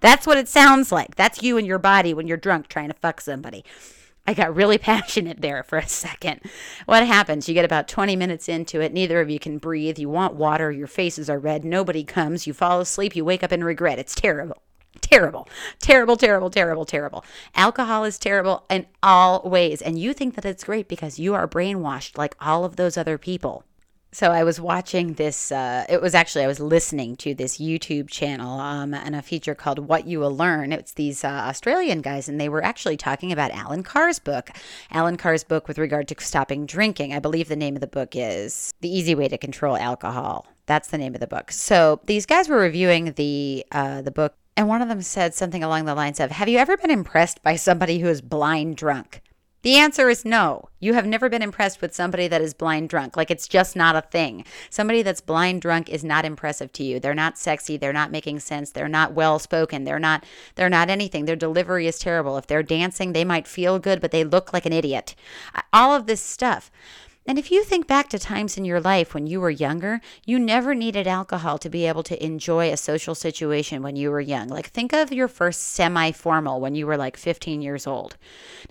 That's 0.00 0.26
what 0.26 0.38
it 0.38 0.48
sounds 0.48 0.90
like. 0.90 1.16
That's 1.16 1.42
you 1.42 1.58
and 1.58 1.66
your 1.66 1.78
body 1.78 2.14
when 2.14 2.26
you're 2.26 2.36
drunk 2.36 2.68
trying 2.68 2.88
to 2.88 2.94
fuck 2.94 3.20
somebody. 3.20 3.64
I 4.26 4.34
got 4.34 4.54
really 4.54 4.78
passionate 4.92 5.40
there 5.40 5.62
for 5.62 5.78
a 5.78 5.88
second. 5.88 6.40
What 6.86 7.06
happens? 7.06 7.48
You 7.48 7.54
get 7.54 7.64
about 7.64 7.88
20 7.88 8.16
minutes 8.16 8.48
into 8.48 8.80
it. 8.80 8.92
Neither 8.92 9.20
of 9.20 9.30
you 9.30 9.38
can 9.38 9.58
breathe. 9.58 9.98
You 9.98 10.08
want 10.08 10.34
water. 10.34 10.70
Your 10.72 10.86
faces 10.86 11.28
are 11.28 11.38
red. 11.38 11.64
Nobody 11.64 12.04
comes. 12.04 12.46
You 12.46 12.54
fall 12.54 12.80
asleep. 12.80 13.14
You 13.14 13.24
wake 13.24 13.42
up 13.42 13.52
in 13.52 13.64
regret. 13.64 13.98
It's 13.98 14.14
terrible. 14.14 14.62
Terrible, 15.10 15.48
terrible, 15.80 16.16
terrible, 16.16 16.50
terrible, 16.50 16.84
terrible. 16.84 17.24
Alcohol 17.56 18.04
is 18.04 18.16
terrible 18.16 18.64
in 18.70 18.86
all 19.02 19.42
ways. 19.42 19.82
And 19.82 19.98
you 19.98 20.12
think 20.12 20.36
that 20.36 20.44
it's 20.44 20.62
great 20.62 20.86
because 20.86 21.18
you 21.18 21.34
are 21.34 21.48
brainwashed 21.48 22.16
like 22.16 22.36
all 22.40 22.64
of 22.64 22.76
those 22.76 22.96
other 22.96 23.18
people. 23.18 23.64
So 24.12 24.32
I 24.32 24.42
was 24.42 24.60
watching 24.60 25.14
this. 25.14 25.52
Uh, 25.52 25.84
it 25.88 26.02
was 26.02 26.16
actually 26.16 26.42
I 26.42 26.48
was 26.48 26.58
listening 26.58 27.14
to 27.16 27.32
this 27.32 27.58
YouTube 27.58 28.08
channel 28.08 28.58
um, 28.58 28.92
and 28.92 29.14
a 29.14 29.22
feature 29.22 29.54
called 29.54 29.78
"What 29.78 30.06
You 30.06 30.18
Will 30.18 30.36
Learn." 30.36 30.72
It's 30.72 30.94
these 30.94 31.22
uh, 31.22 31.28
Australian 31.28 32.02
guys, 32.02 32.28
and 32.28 32.40
they 32.40 32.48
were 32.48 32.64
actually 32.64 32.96
talking 32.96 33.30
about 33.30 33.52
Allen 33.52 33.84
Carr's 33.84 34.18
book. 34.18 34.50
Allen 34.90 35.16
Carr's 35.16 35.44
book 35.44 35.68
with 35.68 35.78
regard 35.78 36.08
to 36.08 36.16
stopping 36.18 36.66
drinking. 36.66 37.14
I 37.14 37.20
believe 37.20 37.48
the 37.48 37.54
name 37.54 37.76
of 37.76 37.80
the 37.80 37.86
book 37.86 38.10
is 38.14 38.74
"The 38.80 38.92
Easy 38.92 39.14
Way 39.14 39.28
to 39.28 39.38
Control 39.38 39.76
Alcohol." 39.76 40.44
That's 40.66 40.88
the 40.88 40.98
name 40.98 41.14
of 41.14 41.20
the 41.20 41.26
book. 41.28 41.52
So 41.52 42.00
these 42.06 42.26
guys 42.26 42.48
were 42.48 42.58
reviewing 42.58 43.12
the 43.12 43.64
uh, 43.70 44.02
the 44.02 44.10
book, 44.10 44.34
and 44.56 44.68
one 44.68 44.82
of 44.82 44.88
them 44.88 45.02
said 45.02 45.34
something 45.34 45.62
along 45.62 45.84
the 45.84 45.94
lines 45.94 46.20
of, 46.20 46.30
"Have 46.30 46.48
you 46.48 46.58
ever 46.58 46.76
been 46.76 46.90
impressed 46.90 47.42
by 47.42 47.56
somebody 47.56 47.98
who 47.98 48.08
is 48.08 48.20
blind 48.20 48.76
drunk?" 48.76 49.22
The 49.62 49.76
answer 49.76 50.08
is 50.08 50.24
no. 50.24 50.70
You 50.78 50.94
have 50.94 51.06
never 51.06 51.28
been 51.28 51.42
impressed 51.42 51.82
with 51.82 51.94
somebody 51.94 52.28
that 52.28 52.40
is 52.40 52.54
blind 52.54 52.88
drunk. 52.88 53.14
Like 53.14 53.30
it's 53.30 53.46
just 53.46 53.76
not 53.76 53.94
a 53.94 54.00
thing. 54.00 54.46
Somebody 54.70 55.02
that's 55.02 55.20
blind 55.20 55.60
drunk 55.60 55.90
is 55.90 56.02
not 56.02 56.24
impressive 56.24 56.72
to 56.72 56.82
you. 56.82 56.98
They're 56.98 57.14
not 57.14 57.36
sexy, 57.36 57.76
they're 57.76 57.92
not 57.92 58.10
making 58.10 58.40
sense, 58.40 58.70
they're 58.70 58.88
not 58.88 59.12
well 59.12 59.38
spoken, 59.38 59.84
they're 59.84 59.98
not 59.98 60.24
they're 60.54 60.70
not 60.70 60.88
anything. 60.88 61.26
Their 61.26 61.36
delivery 61.36 61.86
is 61.86 61.98
terrible. 61.98 62.38
If 62.38 62.46
they're 62.46 62.62
dancing, 62.62 63.12
they 63.12 63.24
might 63.24 63.46
feel 63.46 63.78
good, 63.78 64.00
but 64.00 64.12
they 64.12 64.24
look 64.24 64.54
like 64.54 64.64
an 64.64 64.72
idiot. 64.72 65.14
All 65.74 65.94
of 65.94 66.06
this 66.06 66.22
stuff. 66.22 66.70
And 67.26 67.38
if 67.38 67.50
you 67.50 67.62
think 67.62 67.86
back 67.86 68.08
to 68.08 68.18
times 68.18 68.56
in 68.56 68.64
your 68.64 68.80
life 68.80 69.14
when 69.14 69.26
you 69.26 69.40
were 69.40 69.50
younger, 69.50 70.00
you 70.24 70.38
never 70.38 70.74
needed 70.74 71.06
alcohol 71.06 71.58
to 71.58 71.68
be 71.68 71.86
able 71.86 72.02
to 72.04 72.24
enjoy 72.24 72.72
a 72.72 72.76
social 72.76 73.14
situation 73.14 73.82
when 73.82 73.94
you 73.94 74.10
were 74.10 74.20
young. 74.20 74.48
Like, 74.48 74.68
think 74.68 74.92
of 74.92 75.12
your 75.12 75.28
first 75.28 75.62
semi 75.68 76.12
formal 76.12 76.60
when 76.60 76.74
you 76.74 76.86
were 76.86 76.96
like 76.96 77.16
15 77.16 77.62
years 77.62 77.86
old. 77.86 78.16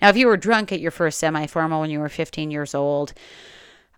Now, 0.02 0.08
if 0.08 0.16
you 0.16 0.26
were 0.26 0.36
drunk 0.36 0.72
at 0.72 0.80
your 0.80 0.90
first 0.90 1.18
semi 1.18 1.46
formal 1.46 1.80
when 1.80 1.90
you 1.90 2.00
were 2.00 2.08
15 2.08 2.50
years 2.50 2.74
old, 2.74 3.14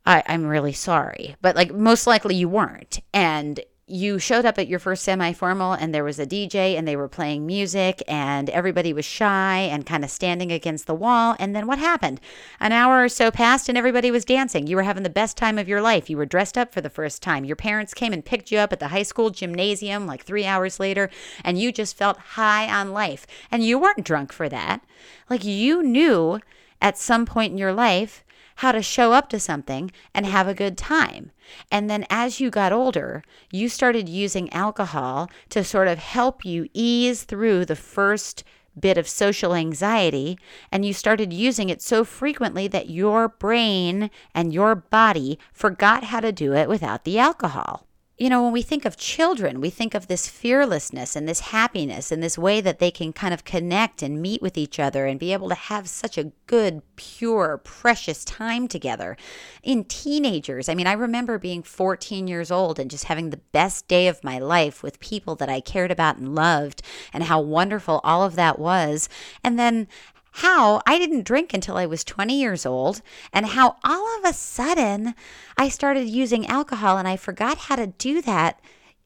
I, 0.04 0.22
am 0.26 0.44
really 0.46 0.72
sorry. 0.72 1.36
But 1.40 1.56
like, 1.56 1.72
most 1.72 2.06
likely 2.06 2.34
you 2.34 2.48
weren't. 2.48 3.00
And 3.14 3.60
you 3.92 4.18
showed 4.18 4.46
up 4.46 4.58
at 4.58 4.68
your 4.68 4.78
first 4.78 5.02
semi 5.02 5.34
formal 5.34 5.74
and 5.74 5.94
there 5.94 6.02
was 6.02 6.18
a 6.18 6.26
DJ 6.26 6.78
and 6.78 6.88
they 6.88 6.96
were 6.96 7.08
playing 7.08 7.44
music 7.44 8.02
and 8.08 8.48
everybody 8.48 8.94
was 8.94 9.04
shy 9.04 9.58
and 9.58 9.84
kind 9.84 10.02
of 10.02 10.10
standing 10.10 10.50
against 10.50 10.86
the 10.86 10.94
wall. 10.94 11.36
And 11.38 11.54
then 11.54 11.66
what 11.66 11.78
happened? 11.78 12.18
An 12.58 12.72
hour 12.72 13.04
or 13.04 13.10
so 13.10 13.30
passed 13.30 13.68
and 13.68 13.76
everybody 13.76 14.10
was 14.10 14.24
dancing. 14.24 14.66
You 14.66 14.76
were 14.76 14.82
having 14.82 15.02
the 15.02 15.10
best 15.10 15.36
time 15.36 15.58
of 15.58 15.68
your 15.68 15.82
life. 15.82 16.08
You 16.08 16.16
were 16.16 16.24
dressed 16.24 16.56
up 16.56 16.72
for 16.72 16.80
the 16.80 16.88
first 16.88 17.22
time. 17.22 17.44
Your 17.44 17.54
parents 17.54 17.92
came 17.92 18.14
and 18.14 18.24
picked 18.24 18.50
you 18.50 18.58
up 18.58 18.72
at 18.72 18.80
the 18.80 18.88
high 18.88 19.02
school 19.02 19.28
gymnasium 19.28 20.06
like 20.06 20.24
three 20.24 20.46
hours 20.46 20.80
later 20.80 21.10
and 21.44 21.58
you 21.58 21.70
just 21.70 21.94
felt 21.94 22.16
high 22.16 22.72
on 22.72 22.92
life. 22.92 23.26
And 23.50 23.62
you 23.62 23.78
weren't 23.78 24.06
drunk 24.06 24.32
for 24.32 24.48
that. 24.48 24.80
Like 25.28 25.44
you 25.44 25.82
knew 25.82 26.40
at 26.80 26.96
some 26.96 27.26
point 27.26 27.52
in 27.52 27.58
your 27.58 27.74
life 27.74 28.24
how 28.56 28.72
to 28.72 28.82
show 28.82 29.12
up 29.12 29.28
to 29.30 29.40
something 29.40 29.90
and 30.14 30.26
have 30.26 30.48
a 30.48 30.54
good 30.54 30.78
time. 30.78 31.30
And 31.70 31.88
then 31.88 32.06
as 32.10 32.40
you 32.40 32.50
got 32.50 32.72
older, 32.72 33.22
you 33.50 33.68
started 33.68 34.08
using 34.08 34.52
alcohol 34.52 35.30
to 35.50 35.64
sort 35.64 35.88
of 35.88 35.98
help 35.98 36.44
you 36.44 36.68
ease 36.72 37.24
through 37.24 37.64
the 37.64 37.76
first 37.76 38.44
bit 38.78 38.96
of 38.96 39.06
social 39.06 39.54
anxiety 39.54 40.38
and 40.70 40.84
you 40.84 40.94
started 40.94 41.32
using 41.32 41.68
it 41.68 41.82
so 41.82 42.04
frequently 42.04 42.66
that 42.68 42.88
your 42.88 43.28
brain 43.28 44.10
and 44.34 44.54
your 44.54 44.74
body 44.74 45.38
forgot 45.52 46.04
how 46.04 46.20
to 46.20 46.32
do 46.32 46.54
it 46.54 46.68
without 46.68 47.04
the 47.04 47.18
alcohol 47.18 47.86
you 48.22 48.30
know, 48.30 48.44
when 48.44 48.52
we 48.52 48.62
think 48.62 48.84
of 48.84 48.96
children, 48.96 49.60
we 49.60 49.68
think 49.68 49.94
of 49.94 50.06
this 50.06 50.28
fearlessness 50.28 51.16
and 51.16 51.28
this 51.28 51.40
happiness 51.40 52.12
and 52.12 52.22
this 52.22 52.38
way 52.38 52.60
that 52.60 52.78
they 52.78 52.92
can 52.92 53.12
kind 53.12 53.34
of 53.34 53.44
connect 53.44 54.00
and 54.00 54.22
meet 54.22 54.40
with 54.40 54.56
each 54.56 54.78
other 54.78 55.06
and 55.06 55.18
be 55.18 55.32
able 55.32 55.48
to 55.48 55.56
have 55.56 55.88
such 55.88 56.16
a 56.16 56.30
good, 56.46 56.82
pure, 56.94 57.58
precious 57.58 58.24
time 58.24 58.68
together. 58.68 59.16
In 59.64 59.82
teenagers, 59.82 60.68
I 60.68 60.76
mean, 60.76 60.86
I 60.86 60.92
remember 60.92 61.36
being 61.36 61.64
14 61.64 62.28
years 62.28 62.52
old 62.52 62.78
and 62.78 62.88
just 62.88 63.06
having 63.06 63.30
the 63.30 63.40
best 63.50 63.88
day 63.88 64.06
of 64.06 64.22
my 64.22 64.38
life 64.38 64.84
with 64.84 65.00
people 65.00 65.34
that 65.34 65.48
I 65.48 65.60
cared 65.60 65.90
about 65.90 66.18
and 66.18 66.32
loved 66.32 66.80
and 67.12 67.24
how 67.24 67.40
wonderful 67.40 68.00
all 68.04 68.22
of 68.22 68.36
that 68.36 68.56
was. 68.56 69.08
And 69.42 69.58
then 69.58 69.88
how 70.32 70.80
I 70.86 70.98
didn't 70.98 71.24
drink 71.24 71.52
until 71.52 71.76
I 71.76 71.86
was 71.86 72.04
20 72.04 72.38
years 72.38 72.64
old, 72.66 73.02
and 73.32 73.46
how 73.46 73.76
all 73.84 74.18
of 74.18 74.24
a 74.24 74.32
sudden 74.32 75.14
I 75.56 75.68
started 75.68 76.08
using 76.08 76.46
alcohol 76.46 76.98
and 76.98 77.06
I 77.06 77.16
forgot 77.16 77.58
how 77.58 77.76
to 77.76 77.86
do 77.86 78.22
that 78.22 78.60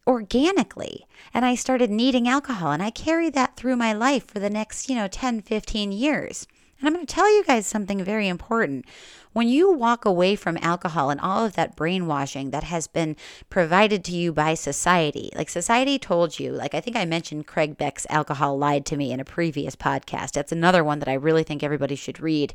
organically 0.06 1.04
and 1.34 1.44
I 1.44 1.56
started 1.56 1.90
needing 1.90 2.28
alcohol 2.28 2.70
and 2.70 2.82
I 2.82 2.90
carried 2.90 3.34
that 3.34 3.56
through 3.56 3.76
my 3.76 3.92
life 3.92 4.26
for 4.28 4.38
the 4.38 4.50
next, 4.50 4.88
you 4.88 4.94
know, 4.94 5.08
10, 5.08 5.42
15 5.42 5.92
years. 5.92 6.46
And 6.78 6.88
I'm 6.88 6.94
going 6.94 7.06
to 7.06 7.14
tell 7.14 7.32
you 7.34 7.44
guys 7.44 7.66
something 7.66 8.02
very 8.04 8.28
important. 8.28 8.84
When 9.32 9.48
you 9.48 9.72
walk 9.72 10.04
away 10.04 10.34
from 10.34 10.58
alcohol 10.62 11.10
and 11.10 11.20
all 11.20 11.44
of 11.44 11.54
that 11.54 11.76
brainwashing 11.76 12.50
that 12.50 12.64
has 12.64 12.86
been 12.86 13.16
provided 13.50 14.02
to 14.04 14.12
you 14.12 14.32
by 14.32 14.54
society, 14.54 15.30
like 15.34 15.50
society 15.50 15.98
told 15.98 16.38
you, 16.38 16.52
like 16.52 16.74
I 16.74 16.80
think 16.80 16.96
I 16.96 17.04
mentioned 17.04 17.46
Craig 17.46 17.76
Beck's 17.76 18.06
Alcohol 18.08 18.56
Lied 18.56 18.86
to 18.86 18.96
Me 18.96 19.12
in 19.12 19.20
a 19.20 19.24
previous 19.24 19.76
podcast. 19.76 20.32
That's 20.32 20.52
another 20.52 20.82
one 20.82 20.98
that 21.00 21.08
I 21.08 21.14
really 21.14 21.42
think 21.42 21.62
everybody 21.62 21.96
should 21.96 22.20
read. 22.20 22.54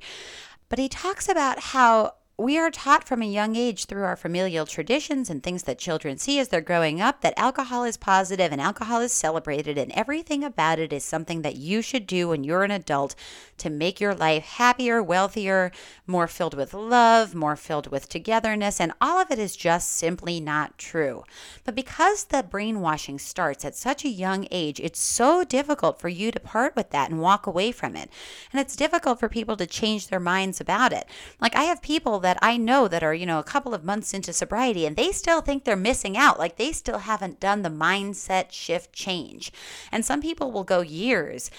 But 0.69 0.79
he 0.79 0.89
talks 0.89 1.27
about 1.27 1.59
how 1.59 2.13
we 2.41 2.57
are 2.57 2.71
taught 2.71 3.07
from 3.07 3.21
a 3.21 3.25
young 3.25 3.55
age 3.55 3.85
through 3.85 4.03
our 4.03 4.15
familial 4.15 4.65
traditions 4.65 5.29
and 5.29 5.43
things 5.43 5.61
that 5.63 5.77
children 5.77 6.17
see 6.17 6.39
as 6.39 6.47
they're 6.47 6.59
growing 6.59 6.99
up 6.99 7.21
that 7.21 7.37
alcohol 7.37 7.83
is 7.83 7.97
positive 7.97 8.51
and 8.51 8.59
alcohol 8.59 8.99
is 8.99 9.11
celebrated, 9.11 9.77
and 9.77 9.91
everything 9.91 10.43
about 10.43 10.79
it 10.79 10.91
is 10.91 11.03
something 11.03 11.43
that 11.43 11.55
you 11.55 11.83
should 11.83 12.07
do 12.07 12.29
when 12.29 12.43
you're 12.43 12.63
an 12.63 12.71
adult 12.71 13.13
to 13.59 13.69
make 13.69 14.01
your 14.01 14.15
life 14.15 14.43
happier, 14.43 15.03
wealthier, 15.03 15.71
more 16.07 16.27
filled 16.27 16.55
with 16.55 16.73
love, 16.73 17.35
more 17.35 17.55
filled 17.55 17.91
with 17.91 18.09
togetherness. 18.09 18.81
And 18.81 18.91
all 18.99 19.19
of 19.19 19.29
it 19.29 19.37
is 19.37 19.55
just 19.55 19.91
simply 19.91 20.39
not 20.39 20.79
true. 20.79 21.23
But 21.63 21.75
because 21.75 22.23
the 22.23 22.41
brainwashing 22.41 23.19
starts 23.19 23.63
at 23.63 23.75
such 23.75 24.03
a 24.03 24.09
young 24.09 24.47
age, 24.49 24.79
it's 24.79 24.99
so 24.99 25.43
difficult 25.43 25.99
for 25.99 26.09
you 26.09 26.31
to 26.31 26.39
part 26.39 26.75
with 26.75 26.89
that 26.89 27.11
and 27.11 27.21
walk 27.21 27.45
away 27.45 27.71
from 27.71 27.95
it. 27.95 28.09
And 28.51 28.59
it's 28.59 28.75
difficult 28.75 29.19
for 29.19 29.29
people 29.29 29.55
to 29.57 29.67
change 29.67 30.07
their 30.07 30.19
minds 30.19 30.59
about 30.59 30.91
it. 30.91 31.05
Like, 31.39 31.55
I 31.55 31.65
have 31.65 31.83
people 31.83 32.19
that 32.21 32.30
that 32.31 32.39
I 32.41 32.55
know 32.55 32.87
that 32.87 33.03
are, 33.03 33.13
you 33.13 33.25
know, 33.25 33.39
a 33.39 33.43
couple 33.43 33.73
of 33.73 33.83
months 33.83 34.13
into 34.13 34.31
sobriety 34.31 34.85
and 34.85 34.95
they 34.95 35.11
still 35.11 35.41
think 35.41 35.65
they're 35.65 35.75
missing 35.75 36.15
out. 36.15 36.39
Like 36.39 36.55
they 36.55 36.71
still 36.71 36.99
haven't 36.99 37.41
done 37.41 37.61
the 37.61 37.67
mindset 37.67 38.53
shift 38.53 38.93
change. 38.93 39.51
And 39.91 40.05
some 40.05 40.21
people 40.21 40.49
will 40.49 40.63
go 40.63 40.79
years 40.79 41.51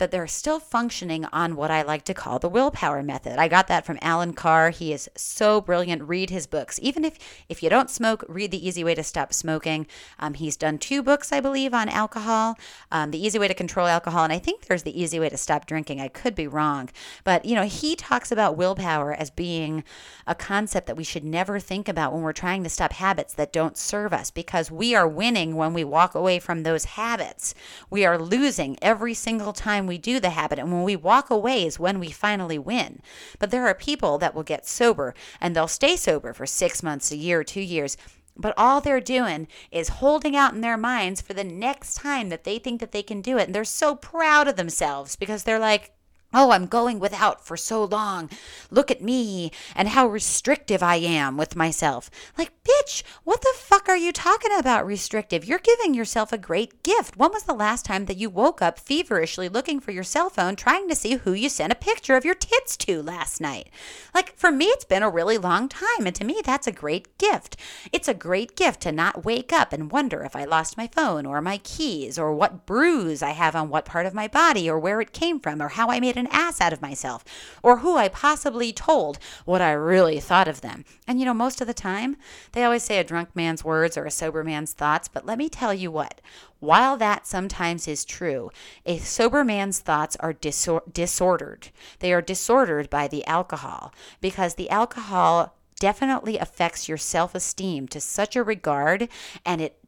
but 0.00 0.10
they're 0.10 0.26
still 0.26 0.58
functioning 0.58 1.26
on 1.26 1.54
what 1.54 1.70
I 1.70 1.82
like 1.82 2.04
to 2.06 2.14
call 2.14 2.38
the 2.38 2.48
willpower 2.48 3.02
method. 3.02 3.38
I 3.38 3.48
got 3.48 3.68
that 3.68 3.84
from 3.84 3.98
Allen 4.00 4.32
Carr. 4.32 4.70
He 4.70 4.94
is 4.94 5.10
so 5.14 5.60
brilliant. 5.60 6.02
Read 6.04 6.30
his 6.30 6.46
books. 6.46 6.80
Even 6.82 7.04
if 7.04 7.18
if 7.50 7.62
you 7.62 7.68
don't 7.68 7.90
smoke, 7.90 8.24
read 8.26 8.50
The 8.50 8.66
Easy 8.66 8.82
Way 8.82 8.94
to 8.94 9.02
Stop 9.02 9.34
Smoking. 9.34 9.86
Um, 10.18 10.32
he's 10.32 10.56
done 10.56 10.78
two 10.78 11.02
books, 11.02 11.32
I 11.32 11.40
believe, 11.40 11.74
on 11.74 11.90
alcohol. 11.90 12.56
Um, 12.90 13.10
the 13.10 13.22
Easy 13.22 13.38
Way 13.38 13.48
to 13.48 13.54
Control 13.54 13.86
Alcohol, 13.86 14.24
and 14.24 14.32
I 14.32 14.38
think 14.38 14.66
there's 14.66 14.84
The 14.84 14.98
Easy 14.98 15.20
Way 15.20 15.28
to 15.28 15.36
Stop 15.36 15.66
Drinking. 15.66 16.00
I 16.00 16.08
could 16.08 16.34
be 16.34 16.46
wrong, 16.46 16.88
but 17.22 17.44
you 17.44 17.54
know 17.54 17.64
he 17.64 17.94
talks 17.94 18.32
about 18.32 18.56
willpower 18.56 19.12
as 19.12 19.28
being 19.28 19.84
a 20.26 20.34
concept 20.34 20.86
that 20.86 20.96
we 20.96 21.04
should 21.04 21.24
never 21.24 21.60
think 21.60 21.90
about 21.90 22.14
when 22.14 22.22
we're 22.22 22.32
trying 22.32 22.64
to 22.64 22.70
stop 22.70 22.94
habits 22.94 23.34
that 23.34 23.52
don't 23.52 23.76
serve 23.76 24.14
us, 24.14 24.30
because 24.30 24.70
we 24.70 24.94
are 24.94 25.06
winning 25.06 25.56
when 25.56 25.74
we 25.74 25.84
walk 25.84 26.14
away 26.14 26.38
from 26.38 26.62
those 26.62 26.86
habits. 26.86 27.54
We 27.90 28.06
are 28.06 28.18
losing 28.18 28.78
every 28.80 29.12
single 29.12 29.52
time 29.52 29.89
we 29.90 29.98
do 29.98 30.20
the 30.20 30.30
habit 30.30 30.58
and 30.58 30.72
when 30.72 30.84
we 30.84 30.96
walk 30.96 31.28
away 31.28 31.66
is 31.66 31.78
when 31.78 31.98
we 31.98 32.10
finally 32.10 32.58
win. 32.58 33.02
But 33.38 33.50
there 33.50 33.66
are 33.66 33.74
people 33.74 34.16
that 34.18 34.34
will 34.34 34.44
get 34.44 34.66
sober 34.66 35.14
and 35.40 35.54
they'll 35.54 35.68
stay 35.68 35.96
sober 35.96 36.32
for 36.32 36.46
six 36.46 36.82
months, 36.82 37.10
a 37.10 37.16
year, 37.16 37.42
two 37.42 37.60
years. 37.60 37.96
But 38.36 38.54
all 38.56 38.80
they're 38.80 39.00
doing 39.00 39.48
is 39.70 39.88
holding 39.88 40.36
out 40.36 40.54
in 40.54 40.60
their 40.60 40.76
minds 40.76 41.20
for 41.20 41.34
the 41.34 41.44
next 41.44 41.96
time 41.96 42.28
that 42.28 42.44
they 42.44 42.58
think 42.58 42.80
that 42.80 42.92
they 42.92 43.02
can 43.02 43.20
do 43.20 43.36
it. 43.36 43.46
And 43.46 43.54
they're 43.54 43.64
so 43.64 43.96
proud 43.96 44.48
of 44.48 44.56
themselves 44.56 45.16
because 45.16 45.42
they're 45.42 45.58
like, 45.58 45.92
Oh, 46.32 46.52
I'm 46.52 46.66
going 46.66 47.00
without 47.00 47.44
for 47.44 47.56
so 47.56 47.82
long. 47.82 48.30
Look 48.70 48.90
at 48.92 49.02
me 49.02 49.50
and 49.74 49.88
how 49.88 50.06
restrictive 50.06 50.80
I 50.80 50.96
am 50.96 51.36
with 51.36 51.56
myself. 51.56 52.08
Like, 52.38 52.52
bitch, 52.62 53.02
what 53.24 53.40
the 53.40 53.52
fuck 53.56 53.88
are 53.88 53.96
you 53.96 54.12
talking 54.12 54.56
about 54.56 54.86
restrictive? 54.86 55.44
You're 55.44 55.58
giving 55.58 55.92
yourself 55.92 56.32
a 56.32 56.38
great 56.38 56.84
gift. 56.84 57.16
When 57.16 57.32
was 57.32 57.42
the 57.42 57.52
last 57.52 57.84
time 57.84 58.04
that 58.04 58.16
you 58.16 58.30
woke 58.30 58.62
up 58.62 58.78
feverishly 58.78 59.48
looking 59.48 59.80
for 59.80 59.90
your 59.90 60.04
cell 60.04 60.30
phone 60.30 60.54
trying 60.54 60.88
to 60.88 60.94
see 60.94 61.14
who 61.14 61.32
you 61.32 61.48
sent 61.48 61.72
a 61.72 61.76
picture 61.76 62.14
of 62.14 62.24
your 62.24 62.36
tits 62.36 62.76
to 62.76 63.02
last 63.02 63.40
night? 63.40 63.68
Like, 64.14 64.36
for 64.36 64.52
me, 64.52 64.66
it's 64.66 64.84
been 64.84 65.02
a 65.02 65.10
really 65.10 65.36
long 65.36 65.68
time. 65.68 66.06
And 66.06 66.14
to 66.14 66.24
me, 66.24 66.40
that's 66.44 66.68
a 66.68 66.72
great 66.72 67.18
gift. 67.18 67.56
It's 67.92 68.08
a 68.08 68.14
great 68.14 68.54
gift 68.54 68.82
to 68.82 68.92
not 68.92 69.24
wake 69.24 69.52
up 69.52 69.72
and 69.72 69.90
wonder 69.90 70.22
if 70.22 70.36
I 70.36 70.44
lost 70.44 70.76
my 70.76 70.86
phone 70.86 71.26
or 71.26 71.40
my 71.40 71.58
keys 71.58 72.20
or 72.20 72.32
what 72.32 72.66
bruise 72.66 73.20
I 73.20 73.30
have 73.30 73.56
on 73.56 73.68
what 73.68 73.84
part 73.84 74.06
of 74.06 74.14
my 74.14 74.28
body 74.28 74.70
or 74.70 74.78
where 74.78 75.00
it 75.00 75.12
came 75.12 75.40
from 75.40 75.60
or 75.60 75.68
how 75.68 75.90
I 75.90 75.98
made 75.98 76.19
ass 76.28 76.60
out 76.60 76.72
of 76.72 76.82
myself, 76.82 77.24
or 77.62 77.78
who 77.78 77.96
I 77.96 78.08
possibly 78.08 78.72
told 78.72 79.18
what 79.44 79.60
I 79.60 79.72
really 79.72 80.20
thought 80.20 80.48
of 80.48 80.60
them. 80.60 80.84
And 81.06 81.18
you 81.18 81.24
know, 81.24 81.34
most 81.34 81.60
of 81.60 81.66
the 81.66 81.74
time, 81.74 82.16
they 82.52 82.64
always 82.64 82.82
say 82.82 82.98
a 82.98 83.04
drunk 83.04 83.34
man's 83.34 83.64
words 83.64 83.96
or 83.96 84.04
a 84.04 84.10
sober 84.10 84.44
man's 84.44 84.72
thoughts, 84.72 85.08
but 85.08 85.26
let 85.26 85.38
me 85.38 85.48
tell 85.48 85.74
you 85.74 85.90
what. 85.90 86.20
While 86.60 86.98
that 86.98 87.26
sometimes 87.26 87.88
is 87.88 88.04
true, 88.04 88.50
a 88.84 88.98
sober 88.98 89.44
man's 89.44 89.78
thoughts 89.78 90.16
are 90.16 90.34
disor- 90.34 90.92
disordered. 90.92 91.68
They 92.00 92.12
are 92.12 92.20
disordered 92.20 92.90
by 92.90 93.08
the 93.08 93.26
alcohol 93.26 93.94
because 94.20 94.54
the 94.54 94.68
alcohol 94.68 95.54
definitely 95.80 96.38
affects 96.38 96.88
your 96.88 96.98
self 96.98 97.34
esteem 97.34 97.88
to 97.88 98.00
such 98.00 98.36
a 98.36 98.44
regard 98.44 99.08
and 99.44 99.60
it 99.60 99.78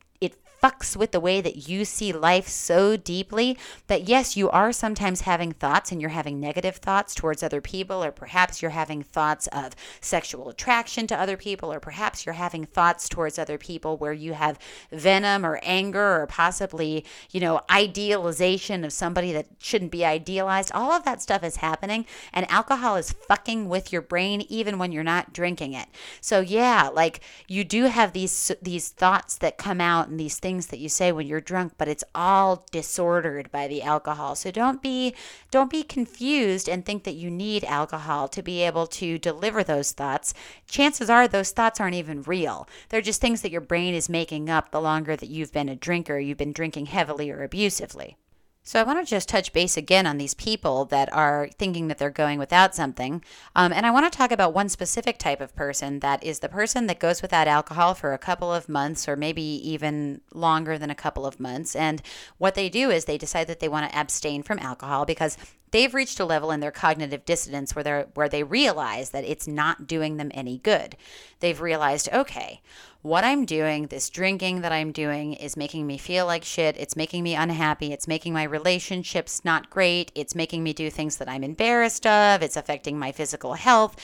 fucks 0.62 0.96
with 0.96 1.10
the 1.10 1.20
way 1.20 1.40
that 1.40 1.68
you 1.68 1.84
see 1.84 2.12
life 2.12 2.46
so 2.46 2.96
deeply 2.96 3.58
that 3.88 4.08
yes, 4.08 4.36
you 4.36 4.48
are 4.50 4.72
sometimes 4.72 5.22
having 5.22 5.52
thoughts 5.52 5.90
and 5.90 6.00
you're 6.00 6.10
having 6.10 6.38
negative 6.38 6.76
thoughts 6.76 7.14
towards 7.14 7.42
other 7.42 7.60
people, 7.60 8.02
or 8.04 8.12
perhaps 8.12 8.62
you're 8.62 8.70
having 8.70 9.02
thoughts 9.02 9.48
of 9.48 9.74
sexual 10.00 10.48
attraction 10.48 11.06
to 11.06 11.18
other 11.18 11.36
people, 11.36 11.72
or 11.72 11.80
perhaps 11.80 12.24
you're 12.24 12.34
having 12.34 12.64
thoughts 12.64 13.08
towards 13.08 13.38
other 13.38 13.58
people 13.58 13.96
where 13.96 14.12
you 14.12 14.34
have 14.34 14.58
venom 14.92 15.44
or 15.44 15.58
anger 15.62 16.20
or 16.22 16.26
possibly, 16.26 17.04
you 17.30 17.40
know, 17.40 17.60
idealization 17.70 18.84
of 18.84 18.92
somebody 18.92 19.32
that 19.32 19.46
shouldn't 19.58 19.90
be 19.90 20.04
idealized. 20.04 20.70
All 20.72 20.92
of 20.92 21.04
that 21.04 21.20
stuff 21.20 21.42
is 21.42 21.56
happening, 21.56 22.06
and 22.32 22.48
alcohol 22.50 22.96
is 22.96 23.12
fucking 23.12 23.68
with 23.68 23.92
your 23.92 24.02
brain 24.02 24.42
even 24.48 24.78
when 24.78 24.92
you're 24.92 25.02
not 25.02 25.32
drinking 25.32 25.72
it. 25.72 25.88
So 26.20 26.40
yeah, 26.40 26.88
like 26.92 27.20
you 27.48 27.64
do 27.64 27.84
have 27.84 28.12
these 28.12 28.52
these 28.62 28.90
thoughts 28.90 29.36
that 29.38 29.58
come 29.58 29.80
out 29.80 30.08
and 30.08 30.20
these 30.20 30.38
things 30.38 30.51
things 30.52 30.66
that 30.66 30.80
you 30.80 30.88
say 30.90 31.10
when 31.10 31.26
you're 31.26 31.40
drunk, 31.40 31.72
but 31.78 31.88
it's 31.88 32.04
all 32.14 32.66
disordered 32.70 33.50
by 33.50 33.66
the 33.66 33.82
alcohol. 33.82 34.34
So 34.34 34.50
don't 34.50 34.82
be 34.82 35.14
don't 35.50 35.70
be 35.70 35.82
confused 35.82 36.68
and 36.68 36.84
think 36.84 37.04
that 37.04 37.14
you 37.14 37.30
need 37.30 37.64
alcohol 37.64 38.28
to 38.28 38.42
be 38.42 38.60
able 38.60 38.86
to 38.88 39.18
deliver 39.18 39.64
those 39.64 39.92
thoughts. 39.92 40.34
Chances 40.68 41.08
are 41.08 41.26
those 41.26 41.52
thoughts 41.52 41.80
aren't 41.80 41.94
even 41.94 42.22
real. 42.22 42.68
They're 42.90 43.00
just 43.00 43.22
things 43.22 43.40
that 43.40 43.50
your 43.50 43.62
brain 43.62 43.94
is 43.94 44.10
making 44.10 44.50
up 44.50 44.70
the 44.70 44.80
longer 44.80 45.16
that 45.16 45.30
you've 45.30 45.52
been 45.52 45.70
a 45.70 45.76
drinker, 45.76 46.18
you've 46.18 46.36
been 46.36 46.52
drinking 46.52 46.86
heavily 46.86 47.30
or 47.30 47.42
abusively. 47.42 48.18
So 48.64 48.78
I 48.78 48.84
want 48.84 49.04
to 49.04 49.10
just 49.10 49.28
touch 49.28 49.52
base 49.52 49.76
again 49.76 50.06
on 50.06 50.18
these 50.18 50.34
people 50.34 50.84
that 50.86 51.12
are 51.12 51.48
thinking 51.58 51.88
that 51.88 51.98
they're 51.98 52.10
going 52.10 52.38
without 52.38 52.76
something. 52.76 53.24
Um, 53.56 53.72
and 53.72 53.84
I 53.84 53.90
want 53.90 54.10
to 54.10 54.16
talk 54.16 54.30
about 54.30 54.54
one 54.54 54.68
specific 54.68 55.18
type 55.18 55.40
of 55.40 55.56
person 55.56 55.98
that 55.98 56.22
is 56.22 56.38
the 56.38 56.48
person 56.48 56.86
that 56.86 57.00
goes 57.00 57.22
without 57.22 57.48
alcohol 57.48 57.94
for 57.94 58.12
a 58.12 58.18
couple 58.18 58.54
of 58.54 58.68
months 58.68 59.08
or 59.08 59.16
maybe 59.16 59.42
even 59.42 60.20
longer 60.32 60.78
than 60.78 60.90
a 60.90 60.94
couple 60.94 61.26
of 61.26 61.40
months. 61.40 61.74
And 61.74 62.00
what 62.38 62.54
they 62.54 62.68
do 62.68 62.90
is 62.90 63.04
they 63.04 63.18
decide 63.18 63.48
that 63.48 63.58
they 63.58 63.68
want 63.68 63.90
to 63.90 63.98
abstain 63.98 64.44
from 64.44 64.60
alcohol 64.60 65.06
because 65.06 65.36
they've 65.72 65.92
reached 65.92 66.20
a 66.20 66.24
level 66.24 66.50
in 66.52 66.60
their 66.60 66.70
cognitive 66.70 67.24
dissonance 67.24 67.74
where 67.74 67.82
they 67.82 68.04
where 68.14 68.28
they 68.28 68.44
realize 68.44 69.10
that 69.10 69.24
it's 69.24 69.48
not 69.48 69.86
doing 69.86 70.16
them 70.16 70.30
any 70.32 70.58
good. 70.58 70.96
They've 71.40 71.60
realized, 71.60 72.08
okay, 72.12 72.60
what 73.02 73.24
I'm 73.24 73.44
doing, 73.44 73.88
this 73.88 74.08
drinking 74.08 74.60
that 74.60 74.70
I'm 74.70 74.92
doing 74.92 75.32
is 75.32 75.56
making 75.56 75.88
me 75.88 75.98
feel 75.98 76.24
like 76.24 76.44
shit. 76.44 76.76
It's 76.76 76.94
making 76.94 77.24
me 77.24 77.34
unhappy. 77.34 77.92
It's 77.92 78.06
making 78.06 78.32
my 78.32 78.44
relationships 78.44 79.44
not 79.44 79.70
great. 79.70 80.12
It's 80.14 80.36
making 80.36 80.62
me 80.62 80.72
do 80.72 80.88
things 80.88 81.16
that 81.16 81.28
I'm 81.28 81.42
embarrassed 81.42 82.06
of. 82.06 82.42
It's 82.42 82.56
affecting 82.56 82.96
my 82.96 83.10
physical 83.10 83.54
health. 83.54 83.96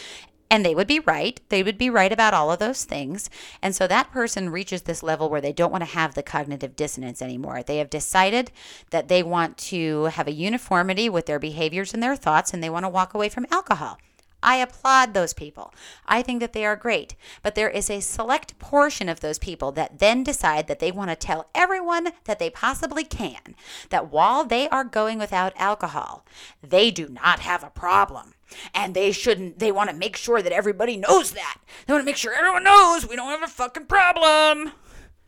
And 0.50 0.64
they 0.64 0.74
would 0.74 0.86
be 0.86 1.00
right. 1.00 1.40
They 1.50 1.62
would 1.62 1.76
be 1.76 1.90
right 1.90 2.12
about 2.12 2.32
all 2.32 2.50
of 2.50 2.58
those 2.58 2.84
things. 2.84 3.28
And 3.60 3.74
so 3.74 3.86
that 3.86 4.10
person 4.10 4.48
reaches 4.48 4.82
this 4.82 5.02
level 5.02 5.28
where 5.28 5.42
they 5.42 5.52
don't 5.52 5.70
want 5.70 5.82
to 5.82 5.90
have 5.90 6.14
the 6.14 6.22
cognitive 6.22 6.74
dissonance 6.74 7.20
anymore. 7.20 7.62
They 7.62 7.78
have 7.78 7.90
decided 7.90 8.50
that 8.90 9.08
they 9.08 9.22
want 9.22 9.58
to 9.58 10.04
have 10.04 10.26
a 10.26 10.32
uniformity 10.32 11.08
with 11.10 11.26
their 11.26 11.38
behaviors 11.38 11.92
and 11.92 12.02
their 12.02 12.16
thoughts, 12.16 12.54
and 12.54 12.62
they 12.62 12.70
want 12.70 12.84
to 12.84 12.88
walk 12.88 13.12
away 13.12 13.28
from 13.28 13.46
alcohol. 13.50 13.98
I 14.42 14.56
applaud 14.56 15.14
those 15.14 15.34
people. 15.34 15.74
I 16.06 16.22
think 16.22 16.40
that 16.40 16.52
they 16.52 16.64
are 16.64 16.76
great. 16.76 17.16
But 17.42 17.54
there 17.54 17.68
is 17.68 17.90
a 17.90 18.00
select 18.00 18.58
portion 18.58 19.08
of 19.08 19.20
those 19.20 19.38
people 19.38 19.72
that 19.72 19.98
then 19.98 20.22
decide 20.22 20.68
that 20.68 20.78
they 20.78 20.92
want 20.92 21.10
to 21.10 21.16
tell 21.16 21.48
everyone 21.54 22.10
that 22.24 22.38
they 22.38 22.48
possibly 22.48 23.04
can 23.04 23.56
that 23.90 24.12
while 24.12 24.44
they 24.44 24.68
are 24.68 24.84
going 24.84 25.18
without 25.18 25.52
alcohol, 25.56 26.24
they 26.62 26.90
do 26.90 27.08
not 27.08 27.40
have 27.40 27.64
a 27.64 27.70
problem. 27.70 28.34
And 28.74 28.94
they 28.94 29.12
shouldn't, 29.12 29.58
they 29.58 29.72
want 29.72 29.90
to 29.90 29.96
make 29.96 30.16
sure 30.16 30.42
that 30.42 30.52
everybody 30.52 30.96
knows 30.96 31.32
that. 31.32 31.58
They 31.86 31.92
want 31.92 32.02
to 32.02 32.06
make 32.06 32.16
sure 32.16 32.32
everyone 32.32 32.64
knows 32.64 33.06
we 33.06 33.16
don't 33.16 33.30
have 33.30 33.42
a 33.42 33.52
fucking 33.52 33.86
problem. 33.86 34.72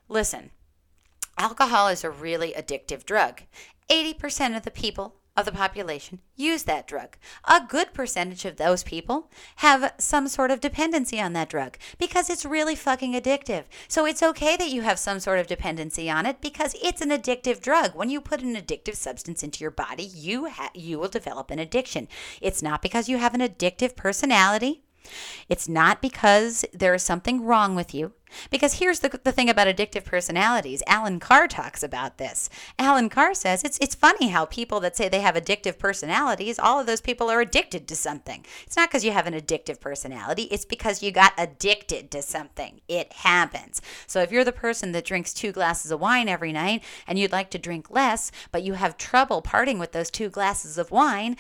Listen, 0.09 0.51
alcohol 1.39 1.89
is 1.89 2.05
a 2.05 2.11
really 2.11 2.53
addictive 2.53 3.05
drug. 3.05 3.43
80% 3.91 4.57
of 4.57 4.63
the 4.63 4.71
people 4.71 5.20
of 5.41 5.47
the 5.47 5.53
population 5.53 6.21
use 6.37 6.63
that 6.65 6.87
drug. 6.87 7.17
A 7.45 7.61
good 7.67 7.93
percentage 7.93 8.45
of 8.45 8.57
those 8.57 8.83
people 8.83 9.31
have 9.57 9.95
some 9.99 10.29
sort 10.29 10.51
of 10.51 10.61
dependency 10.61 11.21
on 11.21 11.33
that 11.35 11.49
drug 11.49 11.77
because 11.99 12.31
it's 12.31 12.45
really 12.45 12.75
fucking 12.75 13.15
addictive. 13.15 13.65
So 13.89 14.07
it's 14.07 14.23
okay 14.23 14.57
that 14.57 14.71
you 14.71 14.83
have 14.83 14.99
some 14.99 15.21
sort 15.21 15.39
of 15.39 15.47
dependency 15.47 16.11
on 16.11 16.27
it 16.27 16.41
because 16.41 16.75
it's 16.83 17.01
an 17.01 17.11
addictive 17.11 17.61
drug. 17.61 17.95
When 17.95 18.11
you 18.11 18.21
put 18.21 18.43
an 18.43 18.55
addictive 18.55 18.97
substance 18.97 19.43
into 19.43 19.61
your 19.61 19.71
body, 19.71 20.05
you 20.05 20.49
ha- 20.49 20.71
you 20.75 20.99
will 20.99 21.09
develop 21.09 21.51
an 21.51 21.59
addiction. 21.59 22.09
It's 22.41 22.63
not 22.63 22.83
because 22.83 23.09
you 23.09 23.19
have 23.19 23.35
an 23.35 23.41
addictive 23.41 23.97
personality. 23.97 24.83
It's 25.49 25.69
not 25.69 26.01
because 26.01 26.65
there 26.73 26.95
is 26.95 27.03
something 27.03 27.43
wrong 27.43 27.75
with 27.75 27.95
you. 27.95 28.13
Because 28.51 28.75
here's 28.75 29.01
the, 29.01 29.21
the 29.23 29.33
thing 29.33 29.51
about 29.51 29.67
addictive 29.67 30.05
personalities. 30.05 30.83
Allen 30.87 31.21
Carr 31.21 31.49
talks 31.49 31.83
about 31.83 32.19
this. 32.19 32.49
Allen 32.79 33.09
Carr 33.09 33.35
says 33.35 33.65
it's, 33.65 33.79
it's 33.81 33.95
funny 33.95 34.29
how 34.29 34.45
people 34.45 34.81
that 34.81 34.97
say 34.97 35.09
they 35.09 35.21
have 35.21 35.35
addictive 35.35 35.79
personalities, 35.79 36.59
all 36.59 36.81
of 36.81 36.87
those 36.87 37.01
people 37.01 37.31
are 37.31 37.41
addicted 37.41 37.89
to 37.89 37.97
something. 37.97 38.45
It's 38.67 38.77
not 38.77 38.89
because 38.89 39.05
you 39.05 39.13
have 39.13 39.27
an 39.27 39.35
addictive 39.35 39.81
personality, 39.81 40.45
it's 40.45 40.65
because 40.65 41.03
you 41.03 41.11
got 41.11 41.33
addicted 41.37 42.11
to 42.13 42.23
something. 42.23 42.81
It 42.89 43.13
happens. 43.13 43.83
So 44.07 44.21
if 44.21 44.31
you're 44.31 44.45
the 44.45 44.53
person 44.53 44.93
that 44.93 45.05
drinks 45.05 45.33
two 45.33 45.53
glasses 45.53 45.91
of 45.91 46.01
wine 46.01 46.29
every 46.29 46.53
night 46.53 46.83
and 47.07 47.19
you'd 47.19 47.33
like 47.33 47.51
to 47.51 47.59
drink 47.59 47.91
less, 47.91 48.31
but 48.53 48.63
you 48.63 48.75
have 48.75 48.97
trouble 48.97 49.43
parting 49.43 49.79
with 49.79 49.93
those 49.93 50.11
two 50.11 50.29
glasses 50.29 50.79
of 50.79 50.91
wine, 50.91 51.37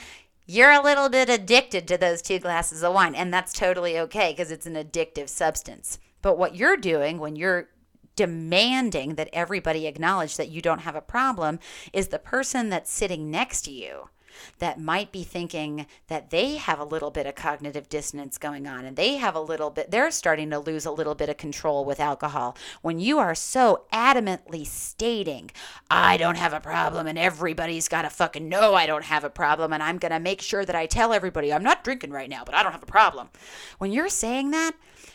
you're 0.46 0.72
a 0.72 0.82
little 0.82 1.08
bit 1.08 1.28
addicted 1.28 1.86
to 1.88 1.98
those 1.98 2.22
two 2.22 2.38
glasses 2.38 2.82
of 2.82 2.92
wine, 2.92 3.14
and 3.14 3.32
that's 3.32 3.52
totally 3.52 3.98
okay 3.98 4.32
because 4.32 4.50
it's 4.50 4.66
an 4.66 4.74
addictive 4.74 5.28
substance. 5.28 5.98
But 6.22 6.38
what 6.38 6.56
you're 6.56 6.76
doing 6.76 7.18
when 7.18 7.36
you're 7.36 7.68
demanding 8.16 9.14
that 9.14 9.30
everybody 9.32 9.86
acknowledge 9.86 10.36
that 10.36 10.50
you 10.50 10.60
don't 10.60 10.80
have 10.80 10.96
a 10.96 11.00
problem 11.00 11.58
is 11.92 12.08
the 12.08 12.18
person 12.18 12.68
that's 12.68 12.90
sitting 12.90 13.30
next 13.30 13.62
to 13.62 13.70
you 13.70 14.10
that 14.58 14.80
might 14.80 15.12
be 15.12 15.22
thinking 15.22 15.86
that 16.08 16.30
they 16.30 16.56
have 16.56 16.78
a 16.78 16.84
little 16.84 17.10
bit 17.10 17.26
of 17.26 17.34
cognitive 17.34 17.88
dissonance 17.88 18.38
going 18.38 18.66
on 18.66 18.84
and 18.84 18.96
they 18.96 19.16
have 19.16 19.34
a 19.34 19.40
little 19.40 19.70
bit, 19.70 19.90
they're 19.90 20.10
starting 20.10 20.50
to 20.50 20.58
lose 20.58 20.86
a 20.86 20.90
little 20.90 21.14
bit 21.14 21.28
of 21.28 21.36
control 21.36 21.84
with 21.84 22.00
alcohol. 22.00 22.56
When 22.82 22.98
you 22.98 23.18
are 23.18 23.34
so 23.34 23.84
adamantly 23.92 24.66
stating, 24.66 25.50
I 25.90 26.16
don't 26.16 26.36
have 26.36 26.52
a 26.52 26.60
problem 26.60 27.06
and 27.06 27.18
everybody's 27.18 27.88
got 27.88 28.02
to 28.02 28.10
fucking 28.10 28.48
know 28.48 28.74
I 28.74 28.86
don't 28.86 29.04
have 29.04 29.24
a 29.24 29.30
problem 29.30 29.72
and 29.72 29.82
I'm 29.82 29.98
going 29.98 30.12
to 30.12 30.20
make 30.20 30.40
sure 30.40 30.64
that 30.64 30.76
I 30.76 30.86
tell 30.86 31.12
everybody 31.12 31.52
I'm 31.52 31.62
not 31.62 31.84
drinking 31.84 32.10
right 32.10 32.30
now, 32.30 32.44
but 32.44 32.54
I 32.54 32.62
don't 32.62 32.72
have 32.72 32.82
a 32.82 32.86
problem. 32.86 33.30
When 33.78 33.92
you're 33.92 34.08
saying 34.08 34.50
that, 34.50 34.72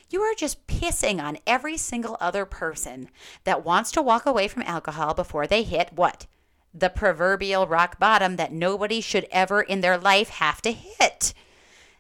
you 0.10 0.22
are 0.22 0.36
just 0.36 0.68
pissing 0.68 1.22
on 1.22 1.38
every 1.48 1.78
single 1.78 2.18
other 2.20 2.46
person 2.46 3.10
that 3.44 3.66
wants 3.66 3.92
to 3.92 4.02
walk 4.02 4.26
away 4.26 4.48
from 4.48 4.64
alcohol 4.64 5.14
before 5.14 5.48
they 5.48 5.64
hit 5.64 5.92
what? 5.94 6.28
The 6.78 6.90
proverbial 6.90 7.68
rock 7.68 8.00
bottom 8.00 8.36
that 8.36 8.52
nobody 8.52 9.02
should 9.02 9.28
ever 9.32 9.62
in 9.62 9.82
their 9.82 9.98
life 9.98 10.30
have 10.30 10.62
to 10.64 10.72
hit. 10.72 11.34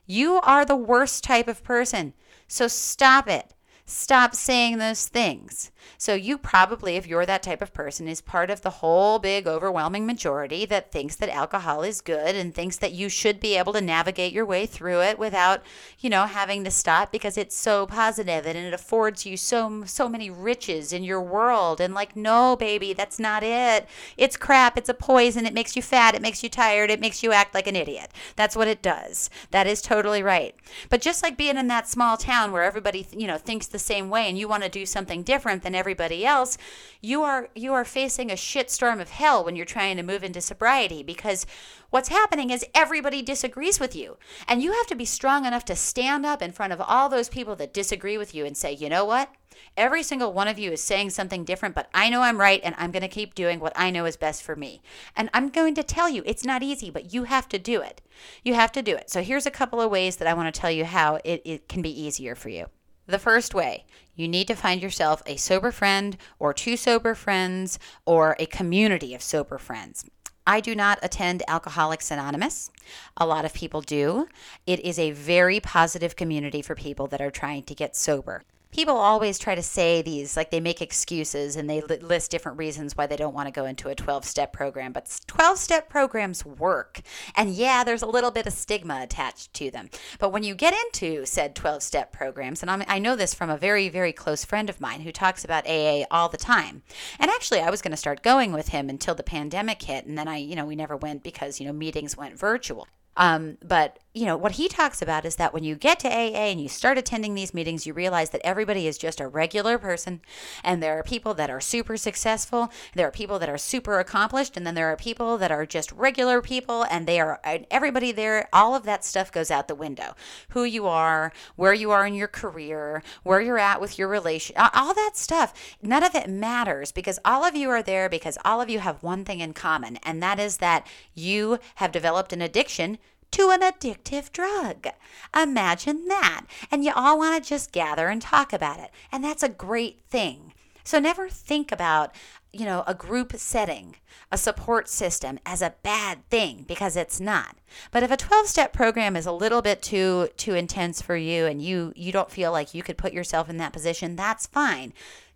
You 0.05 0.39
are 0.41 0.65
the 0.65 0.75
worst 0.75 1.23
type 1.23 1.47
of 1.47 1.63
person. 1.63 2.13
So 2.47 2.67
stop 2.67 3.27
it. 3.29 3.53
Stop 3.85 4.35
saying 4.35 4.77
those 4.77 5.07
things. 5.07 5.71
So, 5.97 6.13
you 6.13 6.37
probably, 6.37 6.95
if 6.95 7.07
you're 7.07 7.25
that 7.25 7.43
type 7.43 7.61
of 7.61 7.73
person, 7.73 8.07
is 8.07 8.21
part 8.21 8.49
of 8.49 8.61
the 8.61 8.69
whole 8.69 9.19
big 9.19 9.47
overwhelming 9.47 10.05
majority 10.05 10.65
that 10.65 10.91
thinks 10.91 11.15
that 11.15 11.29
alcohol 11.29 11.83
is 11.83 12.01
good 12.01 12.35
and 12.35 12.53
thinks 12.53 12.77
that 12.77 12.93
you 12.93 13.09
should 13.09 13.39
be 13.39 13.57
able 13.57 13.73
to 13.73 13.81
navigate 13.81 14.33
your 14.33 14.45
way 14.45 14.65
through 14.65 15.01
it 15.01 15.19
without, 15.19 15.61
you 15.99 16.09
know, 16.09 16.25
having 16.25 16.63
to 16.63 16.71
stop 16.71 17.11
because 17.11 17.37
it's 17.37 17.55
so 17.55 17.85
positive 17.85 18.45
and 18.45 18.57
it 18.57 18.73
affords 18.73 19.25
you 19.25 19.37
so 19.37 19.83
so 19.85 20.09
many 20.09 20.29
riches 20.29 20.93
in 20.93 21.03
your 21.03 21.21
world. 21.21 21.79
And 21.79 21.93
like, 21.93 22.15
no, 22.15 22.55
baby, 22.55 22.93
that's 22.93 23.19
not 23.19 23.43
it. 23.43 23.87
It's 24.17 24.37
crap. 24.37 24.77
It's 24.77 24.89
a 24.89 24.93
poison. 24.93 25.45
It 25.45 25.53
makes 25.53 25.75
you 25.75 25.81
fat. 25.81 26.15
It 26.15 26.21
makes 26.21 26.43
you 26.43 26.49
tired. 26.49 26.89
It 26.89 26.99
makes 26.99 27.23
you 27.23 27.31
act 27.31 27.53
like 27.53 27.67
an 27.67 27.75
idiot. 27.75 28.11
That's 28.35 28.55
what 28.55 28.67
it 28.67 28.81
does. 28.81 29.29
That 29.51 29.67
is 29.67 29.81
totally 29.81 30.23
right. 30.23 30.55
But 30.89 31.01
just 31.01 31.23
like 31.23 31.37
being 31.37 31.57
in 31.57 31.67
that 31.67 31.87
small 31.87 32.17
town 32.17 32.51
where 32.51 32.63
everybody, 32.63 33.05
you 33.11 33.27
know, 33.27 33.37
thinks 33.37 33.67
the 33.67 33.79
same 33.79 34.09
way 34.09 34.27
and 34.27 34.37
you 34.37 34.47
want 34.47 34.63
to 34.63 34.69
do 34.69 34.85
something 34.85 35.23
different 35.23 35.63
than 35.63 35.74
everybody 35.75 36.25
else, 36.25 36.57
you 37.01 37.23
are 37.23 37.49
you 37.55 37.73
are 37.73 37.85
facing 37.85 38.31
a 38.31 38.35
shitstorm 38.35 39.01
of 39.01 39.09
hell 39.09 39.43
when 39.43 39.55
you're 39.55 39.65
trying 39.65 39.97
to 39.97 40.03
move 40.03 40.23
into 40.23 40.41
sobriety 40.41 41.03
because 41.03 41.45
what's 41.89 42.09
happening 42.09 42.49
is 42.49 42.65
everybody 42.73 43.21
disagrees 43.21 43.79
with 43.79 43.95
you. 43.95 44.17
And 44.47 44.61
you 44.61 44.71
have 44.73 44.87
to 44.87 44.95
be 44.95 45.05
strong 45.05 45.45
enough 45.45 45.65
to 45.65 45.75
stand 45.75 46.25
up 46.25 46.41
in 46.41 46.51
front 46.51 46.73
of 46.73 46.81
all 46.81 47.09
those 47.09 47.29
people 47.29 47.55
that 47.57 47.73
disagree 47.73 48.17
with 48.17 48.33
you 48.33 48.45
and 48.45 48.55
say, 48.57 48.71
"You 48.71 48.89
know 48.89 49.05
what? 49.05 49.29
Every 49.77 50.03
single 50.03 50.33
one 50.33 50.47
of 50.47 50.59
you 50.59 50.71
is 50.71 50.81
saying 50.81 51.11
something 51.11 51.43
different, 51.43 51.75
but 51.75 51.89
I 51.93 52.09
know 52.09 52.21
I'm 52.21 52.39
right 52.39 52.61
and 52.63 52.75
I'm 52.77 52.91
going 52.91 53.01
to 53.01 53.07
keep 53.07 53.35
doing 53.35 53.59
what 53.59 53.73
I 53.75 53.89
know 53.91 54.05
is 54.05 54.17
best 54.17 54.43
for 54.43 54.55
me. 54.55 54.81
And 55.15 55.29
I'm 55.33 55.49
going 55.49 55.75
to 55.75 55.83
tell 55.83 56.09
you 56.09 56.23
it's 56.25 56.45
not 56.45 56.63
easy, 56.63 56.89
but 56.89 57.13
you 57.13 57.23
have 57.23 57.49
to 57.49 57.59
do 57.59 57.81
it. 57.81 58.01
You 58.43 58.53
have 58.53 58.71
to 58.73 58.81
do 58.81 58.95
it. 58.95 59.09
So 59.09 59.21
here's 59.21 59.45
a 59.45 59.51
couple 59.51 59.81
of 59.81 59.91
ways 59.91 60.17
that 60.17 60.27
I 60.27 60.33
want 60.33 60.53
to 60.53 60.59
tell 60.59 60.71
you 60.71 60.85
how 60.85 61.19
it, 61.23 61.41
it 61.45 61.67
can 61.67 61.81
be 61.81 62.01
easier 62.01 62.35
for 62.35 62.49
you. 62.49 62.67
The 63.07 63.19
first 63.19 63.53
way, 63.53 63.85
you 64.15 64.27
need 64.27 64.47
to 64.47 64.55
find 64.55 64.81
yourself 64.81 65.21
a 65.25 65.35
sober 65.35 65.71
friend 65.71 66.17
or 66.39 66.53
two 66.53 66.75
sober 66.75 67.13
friends 67.13 67.77
or 68.05 68.35
a 68.39 68.47
community 68.47 69.13
of 69.13 69.21
sober 69.21 69.57
friends. 69.57 70.05
I 70.47 70.59
do 70.59 70.75
not 70.75 70.99
attend 71.01 71.43
Alcoholics 71.47 72.11
Anonymous. 72.11 72.71
A 73.17 73.25
lot 73.25 73.45
of 73.45 73.53
people 73.53 73.81
do. 73.81 74.27
It 74.65 74.79
is 74.79 74.97
a 74.97 75.11
very 75.11 75.59
positive 75.59 76.15
community 76.15 76.61
for 76.61 76.75
people 76.75 77.07
that 77.07 77.21
are 77.21 77.31
trying 77.31 77.63
to 77.63 77.75
get 77.75 77.95
sober 77.95 78.43
people 78.75 78.97
always 78.97 79.39
try 79.39 79.55
to 79.55 79.63
say 79.63 80.01
these 80.01 80.35
like 80.35 80.51
they 80.51 80.59
make 80.59 80.81
excuses 80.81 81.55
and 81.55 81.69
they 81.69 81.79
list 81.79 82.29
different 82.29 82.57
reasons 82.57 82.97
why 82.97 83.07
they 83.07 83.15
don't 83.15 83.33
want 83.33 83.47
to 83.47 83.51
go 83.51 83.63
into 83.63 83.87
a 83.87 83.95
12 83.95 84.25
step 84.25 84.51
program 84.51 84.91
but 84.91 85.21
12 85.27 85.57
step 85.57 85.87
programs 85.87 86.45
work. 86.45 86.99
And 87.35 87.51
yeah 87.51 87.85
there's 87.85 88.01
a 88.01 88.05
little 88.05 88.31
bit 88.31 88.45
of 88.45 88.51
stigma 88.51 88.99
attached 89.01 89.53
to 89.53 89.71
them. 89.71 89.89
But 90.19 90.33
when 90.33 90.43
you 90.43 90.55
get 90.55 90.73
into 90.73 91.25
said 91.25 91.55
12 91.55 91.83
step 91.83 92.11
programs 92.11 92.61
and 92.61 92.69
I'm, 92.69 92.83
i 92.89 92.99
know 92.99 93.15
this 93.15 93.33
from 93.33 93.49
a 93.49 93.55
very 93.55 93.87
very 93.87 94.11
close 94.11 94.43
friend 94.43 94.69
of 94.69 94.81
mine 94.81 94.99
who 94.99 95.11
talks 95.13 95.45
about 95.45 95.65
aa 95.65 96.03
all 96.11 96.27
the 96.27 96.35
time. 96.35 96.83
And 97.17 97.31
actually 97.31 97.61
i 97.61 97.69
was 97.69 97.81
going 97.81 97.91
to 97.91 97.97
start 97.97 98.23
going 98.23 98.51
with 98.51 98.69
him 98.69 98.89
until 98.89 99.15
the 99.15 99.23
pandemic 99.23 99.83
hit 99.83 100.05
and 100.05 100.17
then 100.17 100.27
i 100.27 100.35
you 100.35 100.53
know 100.57 100.65
we 100.65 100.75
never 100.75 100.97
went 100.97 101.23
because 101.23 101.61
you 101.61 101.65
know 101.65 101.71
meetings 101.71 102.17
went 102.17 102.37
virtual. 102.37 102.89
Um, 103.15 103.57
but 103.63 103.99
you 104.15 104.25
know 104.25 104.37
what 104.37 104.53
he 104.53 104.69
talks 104.69 105.01
about 105.01 105.25
is 105.25 105.35
that 105.35 105.53
when 105.53 105.65
you 105.65 105.75
get 105.75 105.99
to 105.99 106.07
AA 106.07 106.47
and 106.47 106.61
you 106.61 106.69
start 106.69 106.97
attending 106.97 107.35
these 107.35 107.53
meetings, 107.53 107.85
you 107.85 107.93
realize 107.93 108.29
that 108.29 108.39
everybody 108.45 108.87
is 108.87 108.97
just 108.97 109.19
a 109.19 109.27
regular 109.27 109.77
person, 109.77 110.21
and 110.63 110.81
there 110.81 110.97
are 110.97 111.03
people 111.03 111.33
that 111.33 111.49
are 111.49 111.59
super 111.59 111.97
successful, 111.97 112.71
there 112.93 113.07
are 113.07 113.11
people 113.11 113.39
that 113.39 113.49
are 113.49 113.57
super 113.57 113.99
accomplished, 113.99 114.55
and 114.55 114.65
then 114.65 114.73
there 114.73 114.87
are 114.87 114.95
people 114.95 115.37
that 115.37 115.51
are 115.51 115.65
just 115.65 115.91
regular 115.91 116.41
people, 116.41 116.83
and 116.89 117.05
they 117.05 117.19
are 117.19 117.41
everybody 117.69 118.13
there. 118.13 118.47
All 118.53 118.73
of 118.73 118.83
that 118.83 119.03
stuff 119.03 119.33
goes 119.33 119.51
out 119.51 119.67
the 119.67 119.75
window. 119.75 120.15
Who 120.49 120.63
you 120.63 120.87
are, 120.87 121.33
where 121.57 121.73
you 121.73 121.91
are 121.91 122.07
in 122.07 122.13
your 122.13 122.29
career, 122.29 123.03
where 123.23 123.41
you're 123.41 123.59
at 123.59 123.81
with 123.81 123.99
your 123.99 124.07
relation, 124.07 124.55
all 124.57 124.93
that 124.93 125.11
stuff. 125.15 125.53
None 125.81 126.03
of 126.03 126.15
it 126.15 126.29
matters 126.29 126.93
because 126.93 127.19
all 127.25 127.43
of 127.43 127.55
you 127.55 127.69
are 127.69 127.83
there 127.83 128.07
because 128.07 128.37
all 128.45 128.61
of 128.61 128.69
you 128.69 128.79
have 128.79 129.03
one 129.03 129.25
thing 129.25 129.41
in 129.41 129.51
common, 129.51 129.97
and 129.97 130.23
that 130.23 130.39
is 130.39 130.57
that 130.57 130.87
you 131.13 131.59
have 131.75 131.91
developed 131.91 132.31
an 132.31 132.41
addiction 132.41 132.97
to 133.31 133.49
an 133.49 133.61
addictive 133.61 134.31
drug. 134.31 134.87
Imagine 135.35 136.07
that. 136.07 136.45
And 136.71 136.83
you 136.83 136.91
all 136.95 137.17
want 137.17 137.43
to 137.43 137.49
just 137.49 137.71
gather 137.71 138.07
and 138.07 138.21
talk 138.21 138.53
about 138.53 138.79
it. 138.79 138.91
And 139.11 139.23
that's 139.23 139.43
a 139.43 139.49
great 139.49 140.01
thing. 140.09 140.53
So 140.85 140.99
never 140.99 141.29
think 141.29 141.71
about, 141.71 142.13
you 142.53 142.63
know, 142.63 142.83
a 142.85 142.93
group 142.93 143.33
setting, 143.37 143.95
a 144.31 144.37
support 144.37 144.87
system 144.87 145.39
as 145.43 145.63
a 145.63 145.73
bad 145.81 146.29
thing 146.29 146.63
because 146.67 146.95
it's 146.95 147.19
not. 147.19 147.57
But 147.91 148.03
if 148.03 148.11
a 148.11 148.17
12-step 148.17 148.71
program 148.71 149.15
is 149.15 149.25
a 149.25 149.31
little 149.31 149.63
bit 149.63 149.81
too 149.81 150.29
too 150.37 150.53
intense 150.53 151.01
for 151.01 151.15
you 151.15 151.47
and 151.47 151.59
you 151.61 151.91
you 151.95 152.11
don't 152.11 152.31
feel 152.31 152.51
like 152.51 152.75
you 152.75 152.83
could 152.83 152.99
put 152.99 153.13
yourself 153.13 153.49
in 153.49 153.57
that 153.57 153.73
position, 153.73 154.15
that's 154.15 154.45
fine. 154.45 154.93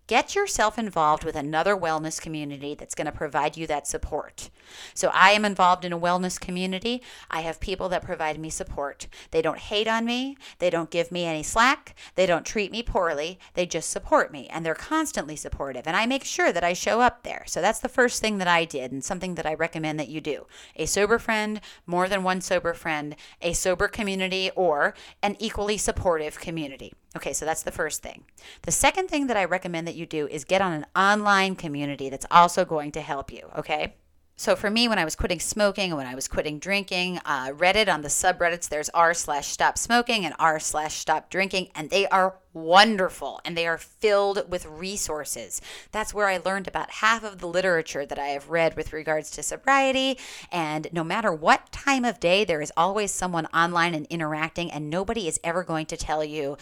Get 0.09 0.33
yourself 0.33 0.79
involved 0.79 1.23
with 1.23 1.35
another 1.35 1.77
wellness 1.77 2.19
community 2.19 2.73
that's 2.73 2.95
going 2.95 3.05
to 3.05 3.11
provide 3.11 3.55
you 3.55 3.67
that 3.67 3.85
support. 3.85 4.49
So, 4.95 5.11
I 5.13 5.33
am 5.33 5.45
involved 5.45 5.85
in 5.85 5.93
a 5.93 5.99
wellness 5.99 6.39
community. 6.39 7.03
I 7.29 7.41
have 7.41 7.59
people 7.59 7.89
that 7.89 8.01
provide 8.01 8.39
me 8.39 8.49
support. 8.49 9.05
They 9.29 9.43
don't 9.43 9.59
hate 9.59 9.87
on 9.87 10.05
me, 10.05 10.35
they 10.57 10.71
don't 10.71 10.89
give 10.89 11.11
me 11.11 11.25
any 11.25 11.43
slack, 11.43 11.95
they 12.15 12.25
don't 12.25 12.43
treat 12.43 12.71
me 12.71 12.81
poorly, 12.81 13.37
they 13.53 13.67
just 13.67 13.91
support 13.91 14.31
me, 14.31 14.47
and 14.47 14.65
they're 14.65 14.73
constantly 14.73 15.35
supportive. 15.35 15.85
And 15.85 15.95
I 15.95 16.07
make 16.07 16.23
sure 16.23 16.51
that 16.51 16.63
I 16.63 16.73
show 16.73 17.01
up 17.01 17.21
there. 17.21 17.43
So, 17.45 17.61
that's 17.61 17.79
the 17.79 17.87
first 17.87 18.19
thing 18.19 18.39
that 18.39 18.47
I 18.47 18.65
did, 18.65 18.91
and 18.91 19.03
something 19.03 19.35
that 19.35 19.45
I 19.45 19.53
recommend 19.53 19.99
that 19.99 20.09
you 20.09 20.21
do. 20.21 20.47
A 20.75 20.87
sober 20.87 21.19
friend, 21.19 21.61
more 21.85 22.09
than 22.09 22.23
one 22.23 22.41
sober 22.41 22.73
friend, 22.73 23.15
a 23.43 23.53
sober 23.53 23.87
community, 23.87 24.49
or 24.55 24.95
an 25.21 25.35
equally 25.37 25.77
supportive 25.77 26.39
community. 26.39 26.93
Okay, 27.15 27.33
so 27.33 27.45
that's 27.45 27.63
the 27.63 27.71
first 27.71 28.03
thing. 28.03 28.23
The 28.61 28.71
second 28.71 29.07
thing 29.07 29.27
that 29.27 29.37
I 29.37 29.45
recommend 29.45 29.87
that 29.87 29.95
you 29.95 30.05
do 30.05 30.27
is 30.27 30.43
get 30.43 30.61
on 30.61 30.73
an 30.73 30.85
online 30.95 31.55
community 31.55 32.09
that's 32.09 32.25
also 32.29 32.65
going 32.65 32.91
to 32.93 33.01
help 33.01 33.31
you. 33.31 33.49
Okay. 33.57 33.95
So 34.39 34.55
for 34.55 34.69
me, 34.69 34.87
when 34.87 34.97
I 34.97 35.03
was 35.03 35.17
quitting 35.17 35.41
smoking 35.41 35.91
and 35.91 35.97
when 35.97 36.07
I 36.07 36.15
was 36.15 36.29
quitting 36.29 36.59
drinking, 36.59 37.19
uh, 37.25 37.49
Reddit 37.49 37.93
on 37.93 38.03
the 38.03 38.07
subreddits, 38.07 38.69
there's 38.69 38.87
r 38.91 39.13
slash 39.13 39.47
stop 39.47 39.77
smoking 39.77 40.23
and 40.23 40.33
r 40.39 40.61
slash 40.61 40.95
stop 40.95 41.29
drinking, 41.29 41.67
and 41.75 41.89
they 41.89 42.07
are 42.07 42.37
wonderful 42.53 43.41
and 43.43 43.57
they 43.57 43.67
are 43.67 43.77
filled 43.77 44.49
with 44.49 44.65
resources. 44.65 45.61
That's 45.91 46.13
where 46.13 46.27
I 46.29 46.37
learned 46.37 46.69
about 46.69 46.89
half 46.89 47.25
of 47.25 47.39
the 47.39 47.49
literature 47.49 48.05
that 48.05 48.17
I 48.17 48.27
have 48.27 48.49
read 48.49 48.77
with 48.77 48.93
regards 48.93 49.29
to 49.31 49.43
sobriety. 49.43 50.17
And 50.53 50.87
no 50.93 51.03
matter 51.03 51.33
what 51.33 51.73
time 51.73 52.05
of 52.05 52.21
day, 52.21 52.45
there 52.45 52.61
is 52.61 52.71
always 52.77 53.11
someone 53.11 53.47
online 53.47 53.93
and 53.93 54.05
interacting, 54.05 54.71
and 54.71 54.89
nobody 54.89 55.27
is 55.27 55.41
ever 55.43 55.65
going 55.65 55.85
to 55.87 55.97
tell 55.97 56.23
you 56.23 56.55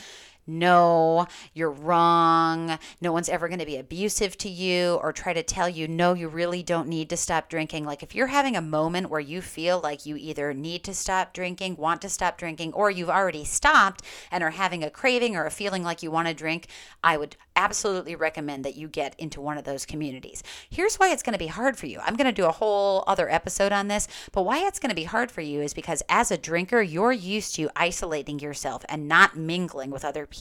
no, 0.48 1.28
you're 1.54 1.70
wrong. 1.70 2.80
No 3.02 3.12
one's 3.12 3.28
ever 3.28 3.50
going 3.50 3.60
to 3.60 3.66
be 3.66 3.76
abusive 3.76 4.38
to 4.38 4.50
you 4.50 4.96
or 5.04 5.12
try 5.12 5.34
to 5.34 5.44
tell 5.44 5.68
you, 5.68 5.90
no, 5.90 6.14
you 6.14 6.30
really 6.30 6.64
don't 6.64 6.88
need 6.88 7.10
to 7.10 7.18
stop 7.18 7.50
drinking. 7.50 7.84
Like 7.86 8.02
if 8.02 8.16
you're 8.16 8.28
having 8.28 8.56
a 8.56 8.62
moment 8.62 9.10
where 9.10 9.20
you 9.20 9.42
feel 9.42 9.82
like 9.82 10.06
you 10.06 10.16
either 10.16 10.54
need 10.54 10.86
to 10.86 10.94
stop 10.94 11.34
drinking, 11.34 11.76
want 11.76 12.02
to 12.04 12.10
stop 12.10 12.38
drinking, 12.38 12.72
or 12.72 12.90
you've 12.90 13.10
already 13.10 13.44
stopped 13.44 14.04
and 14.32 14.42
are 14.42 14.52
having 14.52 14.86
a 14.86 14.90
craving 14.90 15.36
or 15.36 15.46
a 15.46 15.52
feeling 15.52 15.84
like 15.84 16.02
you 16.02 16.12
want 16.12 16.30
to 16.30 16.34
drink, 16.34 16.68
I 17.04 17.18
would 17.18 17.36
absolutely 17.58 18.16
recommend 18.16 18.64
that 18.64 18.76
you 18.76 18.88
get 18.88 19.20
into 19.20 19.42
one 19.42 19.58
of 19.58 19.66
those 19.66 19.86
communities. 19.86 20.44
Here's 20.70 20.96
why 20.96 21.12
it's 21.12 21.24
going 21.24 21.34
to 21.34 21.40
be 21.40 21.48
hard 21.48 21.76
for 21.76 21.88
you. 21.88 22.00
I'm 22.00 22.16
going 22.16 22.26
to 22.26 22.32
do 22.32 22.46
a 22.46 22.52
whole 22.52 23.04
other 23.06 23.30
episode 23.30 23.74
on 23.74 23.90
this, 23.90 24.08
but 24.32 24.44
why 24.44 24.66
it's 24.66 24.80
going 24.80 24.92
to 24.92 24.96
be 24.96 25.06
hard 25.06 25.30
for 25.30 25.42
you 25.42 25.62
is 25.62 25.74
because 25.74 26.04
as 26.08 26.32
a 26.32 26.38
drinker, 26.38 26.82
you're 26.82 27.12
used 27.12 27.56
to 27.56 27.70
isolating 27.76 28.40
yourself 28.40 28.86
and 28.88 29.10
not 29.10 29.36
mingling 29.36 29.90
with 29.90 30.06
other 30.06 30.26
people 30.26 30.37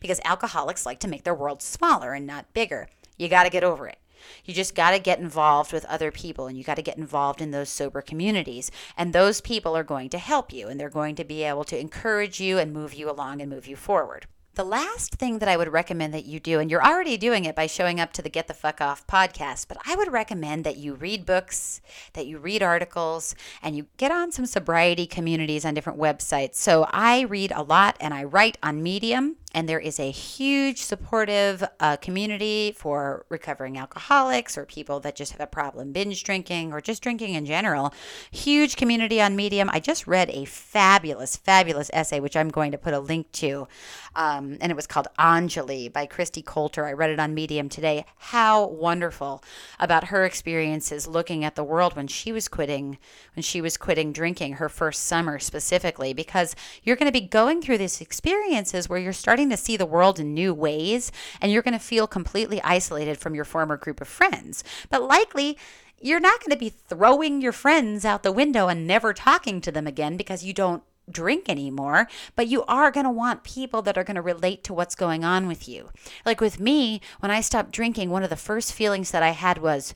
because 0.00 0.20
alcoholics 0.24 0.86
like 0.86 1.00
to 1.00 1.08
make 1.08 1.24
their 1.24 1.34
world 1.34 1.62
smaller 1.62 2.12
and 2.12 2.26
not 2.26 2.52
bigger. 2.54 2.88
You 3.16 3.28
got 3.28 3.44
to 3.44 3.50
get 3.50 3.64
over 3.64 3.86
it. 3.86 3.98
You 4.44 4.54
just 4.54 4.74
got 4.74 4.92
to 4.92 4.98
get 4.98 5.18
involved 5.18 5.72
with 5.72 5.84
other 5.84 6.10
people 6.10 6.46
and 6.46 6.56
you 6.56 6.64
got 6.64 6.76
to 6.76 6.82
get 6.82 6.96
involved 6.96 7.40
in 7.40 7.50
those 7.50 7.68
sober 7.68 8.00
communities. 8.00 8.70
And 8.96 9.12
those 9.12 9.40
people 9.40 9.76
are 9.76 9.84
going 9.84 10.08
to 10.10 10.18
help 10.18 10.52
you 10.52 10.68
and 10.68 10.78
they're 10.78 10.88
going 10.88 11.14
to 11.16 11.24
be 11.24 11.42
able 11.42 11.64
to 11.64 11.78
encourage 11.78 12.40
you 12.40 12.58
and 12.58 12.72
move 12.72 12.94
you 12.94 13.10
along 13.10 13.40
and 13.40 13.50
move 13.50 13.66
you 13.66 13.76
forward. 13.76 14.26
The 14.54 14.64
last 14.64 15.16
thing 15.16 15.40
that 15.40 15.48
I 15.48 15.56
would 15.56 15.72
recommend 15.72 16.14
that 16.14 16.26
you 16.26 16.38
do, 16.38 16.60
and 16.60 16.70
you're 16.70 16.84
already 16.84 17.16
doing 17.16 17.44
it 17.44 17.56
by 17.56 17.66
showing 17.66 17.98
up 17.98 18.12
to 18.12 18.22
the 18.22 18.28
Get 18.28 18.46
the 18.46 18.54
Fuck 18.54 18.80
Off 18.80 19.04
podcast, 19.04 19.66
but 19.66 19.78
I 19.84 19.96
would 19.96 20.12
recommend 20.12 20.62
that 20.62 20.76
you 20.76 20.94
read 20.94 21.26
books, 21.26 21.80
that 22.12 22.28
you 22.28 22.38
read 22.38 22.62
articles, 22.62 23.34
and 23.62 23.76
you 23.76 23.86
get 23.96 24.12
on 24.12 24.30
some 24.30 24.46
sobriety 24.46 25.08
communities 25.08 25.64
on 25.64 25.74
different 25.74 25.98
websites. 25.98 26.54
So 26.54 26.86
I 26.92 27.22
read 27.22 27.50
a 27.50 27.64
lot 27.64 27.96
and 27.98 28.14
I 28.14 28.22
write 28.22 28.56
on 28.62 28.80
Medium 28.80 29.38
and 29.54 29.68
there 29.68 29.78
is 29.78 30.00
a 30.00 30.10
huge 30.10 30.82
supportive 30.82 31.62
uh, 31.78 31.96
community 31.98 32.74
for 32.76 33.24
recovering 33.28 33.78
alcoholics 33.78 34.58
or 34.58 34.66
people 34.66 34.98
that 35.00 35.14
just 35.14 35.30
have 35.30 35.40
a 35.40 35.46
problem 35.46 35.92
binge 35.92 36.24
drinking 36.24 36.72
or 36.72 36.80
just 36.80 37.02
drinking 37.02 37.34
in 37.34 37.46
general. 37.46 37.94
Huge 38.32 38.76
community 38.76 39.20
on 39.20 39.36
Medium. 39.36 39.70
I 39.70 39.78
just 39.78 40.08
read 40.08 40.28
a 40.30 40.44
fabulous, 40.44 41.36
fabulous 41.36 41.88
essay, 41.92 42.18
which 42.18 42.36
I'm 42.36 42.48
going 42.48 42.72
to 42.72 42.78
put 42.78 42.94
a 42.94 42.98
link 42.98 43.30
to, 43.32 43.68
um, 44.16 44.58
and 44.60 44.72
it 44.72 44.76
was 44.76 44.88
called 44.88 45.06
Enjoli 45.18 45.92
by 45.92 46.06
Kristi 46.06 46.44
Coulter. 46.44 46.84
I 46.84 46.92
read 46.92 47.10
it 47.10 47.20
on 47.20 47.32
Medium 47.32 47.68
today. 47.68 48.04
How 48.16 48.66
wonderful 48.66 49.42
about 49.78 50.08
her 50.08 50.24
experiences 50.24 51.06
looking 51.06 51.44
at 51.44 51.54
the 51.54 51.64
world 51.64 51.94
when 51.94 52.08
she 52.08 52.32
was 52.32 52.48
quitting, 52.48 52.98
when 53.36 53.42
she 53.42 53.60
was 53.60 53.76
quitting 53.76 54.12
drinking 54.12 54.54
her 54.54 54.68
first 54.68 55.04
summer 55.04 55.38
specifically, 55.38 56.12
because 56.12 56.56
you're 56.82 56.96
going 56.96 57.12
to 57.12 57.20
be 57.20 57.26
going 57.26 57.62
through 57.62 57.78
these 57.78 58.00
experiences 58.00 58.88
where 58.88 58.98
you're 58.98 59.12
starting 59.12 59.43
starting 59.44 59.56
to 59.58 59.62
see 59.62 59.76
the 59.76 59.84
world 59.84 60.18
in 60.18 60.32
new 60.32 60.54
ways, 60.54 61.12
and 61.40 61.52
you're 61.52 61.62
going 61.62 61.78
to 61.78 61.78
feel 61.78 62.06
completely 62.06 62.62
isolated 62.62 63.18
from 63.18 63.34
your 63.34 63.44
former 63.44 63.76
group 63.76 64.00
of 64.00 64.08
friends. 64.08 64.64
But 64.88 65.02
likely, 65.02 65.58
you're 66.00 66.20
not 66.20 66.40
going 66.40 66.50
to 66.50 66.56
be 66.56 66.70
throwing 66.70 67.42
your 67.42 67.52
friends 67.52 68.06
out 68.06 68.22
the 68.22 68.32
window 68.32 68.68
and 68.68 68.86
never 68.86 69.12
talking 69.12 69.60
to 69.60 69.70
them 69.70 69.86
again 69.86 70.16
because 70.16 70.44
you 70.44 70.54
don't 70.54 70.82
drink 71.10 71.50
anymore, 71.50 72.08
but 72.36 72.48
you 72.48 72.64
are 72.64 72.90
going 72.90 73.04
to 73.04 73.10
want 73.10 73.44
people 73.44 73.82
that 73.82 73.98
are 73.98 74.04
going 74.04 74.14
to 74.14 74.22
relate 74.22 74.64
to 74.64 74.72
what's 74.72 74.94
going 74.94 75.24
on 75.24 75.46
with 75.46 75.68
you. 75.68 75.90
Like 76.24 76.40
with 76.40 76.58
me, 76.58 77.02
when 77.20 77.30
I 77.30 77.42
stopped 77.42 77.70
drinking, 77.70 78.08
one 78.08 78.22
of 78.22 78.30
the 78.30 78.36
first 78.36 78.72
feelings 78.72 79.10
that 79.10 79.22
I 79.22 79.30
had 79.30 79.58
was, 79.58 79.94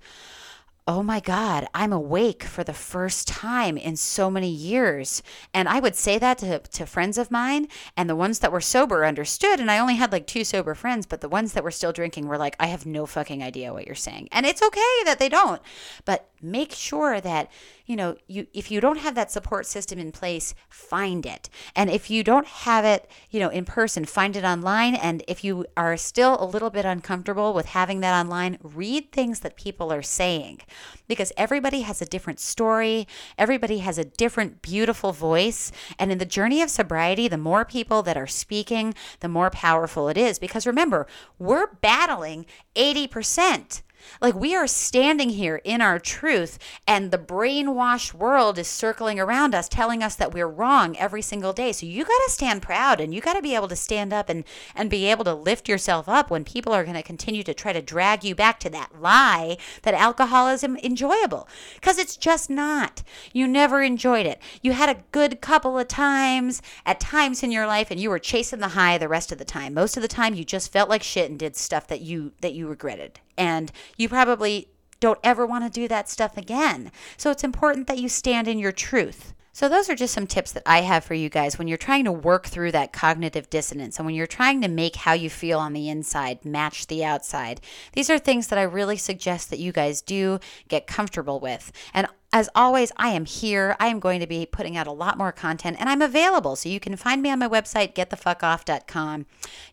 oh 0.89 1.03
my 1.03 1.21
God, 1.21 1.69
I'm 1.75 1.93
awake 1.93 2.43
for 2.43 2.65
the 2.65 2.73
first 2.73 3.29
time 3.29 3.77
in 3.77 3.95
so 3.95 4.31
many 4.31 4.49
years. 4.49 5.23
And 5.53 5.69
I 5.69 5.81
would 5.81 5.95
say 5.95 6.19
that 6.19 6.39
to, 6.39 6.61
to 6.61 6.87
friends 6.87 7.19
of 7.19 7.31
mine, 7.31 7.69
and 7.95 8.09
the 8.09 8.17
ones 8.17 8.39
that 8.39 8.51
were 8.51 8.63
sober 8.63 9.05
understood. 9.05 9.61
And 9.61 9.71
I 9.71 9.79
only 9.79 9.97
had 9.97 10.13
like 10.13 10.27
two 10.27 10.45
sober 10.45 10.75
friends, 10.75 11.05
but 11.05 11.21
the 11.21 11.29
ones 11.29 11.53
that 11.53 11.63
were 11.63 11.71
still 11.71 11.93
drinking 11.93 12.27
were 12.27 12.39
like, 12.39 12.57
I 12.59 12.69
have 12.69 12.87
no 12.87 13.05
fucking 13.05 13.43
idea 13.43 13.75
what 13.75 13.85
you're 13.85 13.95
saying. 13.95 14.31
And 14.33 14.47
it's 14.47 14.63
okay 14.63 15.03
that 15.05 15.19
they 15.19 15.29
don't. 15.29 15.61
But 16.07 16.31
make 16.43 16.73
sure 16.73 17.21
that 17.21 17.51
you 17.87 17.97
know 17.97 18.17
you 18.27 18.47
if 18.53 18.71
you 18.71 18.81
don't 18.81 18.99
have 18.99 19.15
that 19.15 19.31
support 19.31 19.67
system 19.67 19.99
in 19.99 20.13
place 20.13 20.55
find 20.69 21.27
it. 21.27 21.49
And 21.75 21.91
if 21.91 22.11
you 22.11 22.23
don't 22.23 22.47
have 22.47 22.85
it 22.85 23.11
you 23.31 23.41
know 23.41 23.49
in 23.49 23.65
person 23.65 24.05
find 24.05 24.37
it 24.37 24.45
online. 24.45 24.95
And 24.95 25.23
if 25.27 25.45
you 25.45 25.67
are 25.77 25.97
still 25.97 26.43
a 26.43 26.47
little 26.47 26.71
bit 26.71 26.85
uncomfortable 26.85 27.53
with 27.53 27.67
having 27.67 28.01
that 28.01 28.19
online 28.19 28.59
read 28.63 29.13
things 29.13 29.41
that 29.41 29.57
people 29.57 29.93
are 29.93 30.03
saying. 30.03 30.61
Because 31.07 31.33
everybody 31.37 31.81
has 31.83 32.03
a 32.03 32.07
different 32.07 32.41
story. 32.41 33.09
Everybody 33.37 33.79
has 33.79 33.99
a 33.99 34.05
different 34.05 34.63
beautiful 34.63 35.13
voice. 35.13 35.73
And 35.99 36.13
in 36.13 36.19
the 36.19 36.27
journey 36.27 36.63
of 36.63 36.71
sobriety 36.71 37.29
the 37.29 37.39
more 37.39 37.65
people 37.65 38.03
that 38.03 38.17
are 38.17 38.27
speaking 38.27 38.95
the 39.21 39.29
more 39.29 39.51
powerful 39.51 40.09
it 40.09 40.17
is. 40.17 40.39
Because 40.39 40.67
remember 40.67 41.07
we're 41.39 41.75
battling 41.81 42.47
80% 42.77 43.83
like 44.21 44.35
we 44.35 44.55
are 44.55 44.67
standing 44.67 45.31
here 45.31 45.61
in 45.65 45.81
our 45.81 45.99
truth, 45.99 46.59
and 46.87 47.11
the 47.11 47.19
brainwashed 47.19 48.15
world 48.15 48.59
is 48.59 48.69
circling 48.69 49.21
around 49.21 49.55
us, 49.55 49.69
telling 49.69 50.03
us 50.03 50.15
that 50.17 50.35
we're 50.35 50.49
wrong 50.49 50.97
every 50.97 51.23
single 51.23 51.53
day. 51.53 51.73
So 51.73 51.87
you 51.87 52.05
got 52.05 52.21
to 52.25 52.31
stand 52.31 52.63
proud 52.63 53.01
and 53.01 53.15
you 53.15 53.21
got 53.21 53.35
to 53.35 53.43
be 53.43 53.55
able 53.55 53.69
to 53.69 53.77
stand 53.77 54.13
up 54.13 54.29
and, 54.29 54.45
and 54.75 54.91
be 54.91 55.07
able 55.07 55.25
to 55.25 55.35
lift 55.35 55.69
yourself 55.69 56.09
up 56.09 56.31
when 56.31 56.45
people 56.45 56.73
are 56.73 56.85
going 56.85 56.97
to 56.97 57.03
continue 57.03 57.43
to 57.45 57.55
try 57.55 57.73
to 57.73 57.83
drag 57.83 58.25
you 58.25 58.35
back 58.35 58.61
to 58.61 58.71
that 58.71 59.01
lie 59.01 59.57
that 59.83 59.95
alcoholism 59.95 60.77
is 60.77 60.85
enjoyable. 60.85 61.49
Because 61.75 61.99
it's 61.99 62.17
just 62.17 62.51
not. 62.51 63.03
You 63.33 63.47
never 63.47 63.83
enjoyed 63.83 64.27
it. 64.27 64.41
You 64.63 64.73
had 64.73 64.89
a 64.89 65.03
good 65.13 65.41
couple 65.41 65.79
of 65.79 65.89
times 65.89 66.61
at 66.85 67.01
times 67.01 67.43
in 67.43 67.53
your 67.53 67.67
life, 67.67 67.91
and 67.91 68.01
you 68.01 68.11
were 68.11 68.19
chasing 68.19 68.59
the 68.59 68.69
high 68.69 68.99
the 68.99 69.09
rest 69.09 69.31
of 69.31 69.39
the 69.39 69.45
time. 69.45 69.75
Most 69.75 69.97
of 69.97 70.03
the 70.03 70.09
time, 70.09 70.35
you 70.35 70.45
just 70.45 70.73
felt 70.73 70.89
like 70.89 71.03
shit 71.03 71.31
and 71.31 71.39
did 71.39 71.57
stuff 71.57 71.87
that 71.89 72.01
you 72.01 72.33
that 72.41 72.55
you 72.55 72.69
regretted 72.69 73.21
and 73.39 73.73
you 73.97 74.09
probably 74.09 74.69
don't 75.01 75.21
ever 75.23 75.47
want 75.47 75.65
to 75.65 75.81
do 75.81 75.89
that 75.89 76.09
stuff 76.09 76.37
again. 76.37 76.91
So 77.17 77.31
it's 77.31 77.45
important 77.45 77.87
that 77.87 77.99
you 77.99 78.09
stand 78.09 78.49
in 78.49 78.59
your 78.59 78.73
truth. 78.73 79.35
So, 79.59 79.69
those 79.69 79.91
are 79.91 79.97
just 79.97 80.15
some 80.15 80.29
tips 80.29 80.53
that 80.53 80.63
I 80.67 80.83
have 80.83 81.03
for 81.03 81.15
you 81.15 81.29
guys 81.29 81.59
when 81.59 81.67
you're 81.67 81.79
trying 81.79 82.05
to 82.05 82.13
work 82.13 82.47
through 82.47 82.71
that 82.73 82.93
cognitive 82.93 83.51
dissonance 83.51 83.99
and 83.99 84.07
when 84.07 84.15
you're 84.15 84.29
trying 84.29 84.61
to 84.61 84.69
make 84.69 84.95
how 84.95 85.15
you 85.15 85.29
feel 85.29 85.59
on 85.59 85.73
the 85.73 85.89
inside 85.89 86.45
match 86.45 86.87
the 86.87 87.05
outside. 87.05 87.61
These 87.93 88.09
are 88.09 88.21
things 88.21 88.47
that 88.49 88.59
I 88.61 88.63
really 88.63 88.97
suggest 88.97 89.51
that 89.51 89.59
you 89.59 89.73
guys 89.73 90.01
do 90.01 90.39
get 90.69 90.87
comfortable 90.87 91.41
with. 91.41 91.73
And 91.93 92.07
as 92.31 92.51
always, 92.55 92.93
I 92.99 93.09
am 93.09 93.25
here. 93.25 93.75
I 93.81 93.87
am 93.87 94.01
going 94.01 94.21
to 94.21 94.27
be 94.27 94.45
putting 94.45 94.77
out 94.77 94.87
a 94.87 94.93
lot 94.93 95.17
more 95.17 95.33
content 95.33 95.79
and 95.81 95.89
I'm 95.89 96.03
available. 96.03 96.57
So 96.57 96.69
you 96.69 96.79
can 96.79 96.95
find 96.95 97.23
me 97.23 97.31
on 97.31 97.39
my 97.39 97.49
website, 97.49 97.95
getthefuckoff.com. 97.95 99.25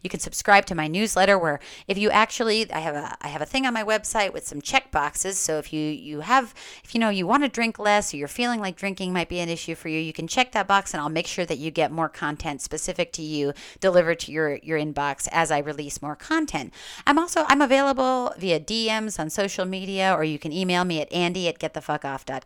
You 0.01 0.09
can 0.09 0.21
subscribe 0.21 0.65
to 0.67 0.75
my 0.75 0.87
newsletter 0.87 1.37
where 1.37 1.59
if 1.89 1.97
you 1.97 2.09
actually 2.11 2.71
I 2.71 2.79
have 2.79 2.95
a 2.95 3.17
I 3.19 3.27
have 3.27 3.41
a 3.41 3.45
thing 3.45 3.65
on 3.65 3.73
my 3.73 3.83
website 3.83 4.31
with 4.31 4.47
some 4.47 4.61
check 4.61 4.89
boxes. 4.89 5.37
So 5.37 5.57
if 5.57 5.73
you 5.73 5.81
you 5.81 6.21
have 6.21 6.53
if 6.81 6.95
you 6.95 7.01
know 7.01 7.09
you 7.09 7.27
want 7.27 7.43
to 7.43 7.49
drink 7.49 7.77
less 7.77 8.13
or 8.13 8.17
you're 8.17 8.29
feeling 8.29 8.61
like 8.61 8.77
drinking 8.77 9.11
might 9.11 9.27
be 9.27 9.39
an 9.39 9.49
issue 9.49 9.75
for 9.75 9.89
you, 9.89 9.99
you 9.99 10.13
can 10.13 10.25
check 10.25 10.53
that 10.53 10.65
box 10.65 10.93
and 10.93 11.01
I'll 11.01 11.09
make 11.09 11.27
sure 11.27 11.45
that 11.45 11.57
you 11.57 11.71
get 11.71 11.91
more 11.91 12.07
content 12.07 12.61
specific 12.61 13.11
to 13.13 13.21
you 13.21 13.51
delivered 13.81 14.21
to 14.21 14.31
your 14.31 14.59
your 14.63 14.79
inbox 14.79 15.27
as 15.33 15.51
I 15.51 15.59
release 15.59 16.01
more 16.01 16.15
content. 16.15 16.73
I'm 17.05 17.19
also 17.19 17.43
I'm 17.49 17.61
available 17.61 18.33
via 18.37 18.61
DMs 18.61 19.19
on 19.19 19.29
social 19.29 19.65
media 19.65 20.13
or 20.13 20.23
you 20.23 20.39
can 20.39 20.53
email 20.53 20.85
me 20.85 21.01
at 21.01 21.11
andy 21.11 21.49
at 21.49 21.59
getthefuckoff.com 21.59 22.44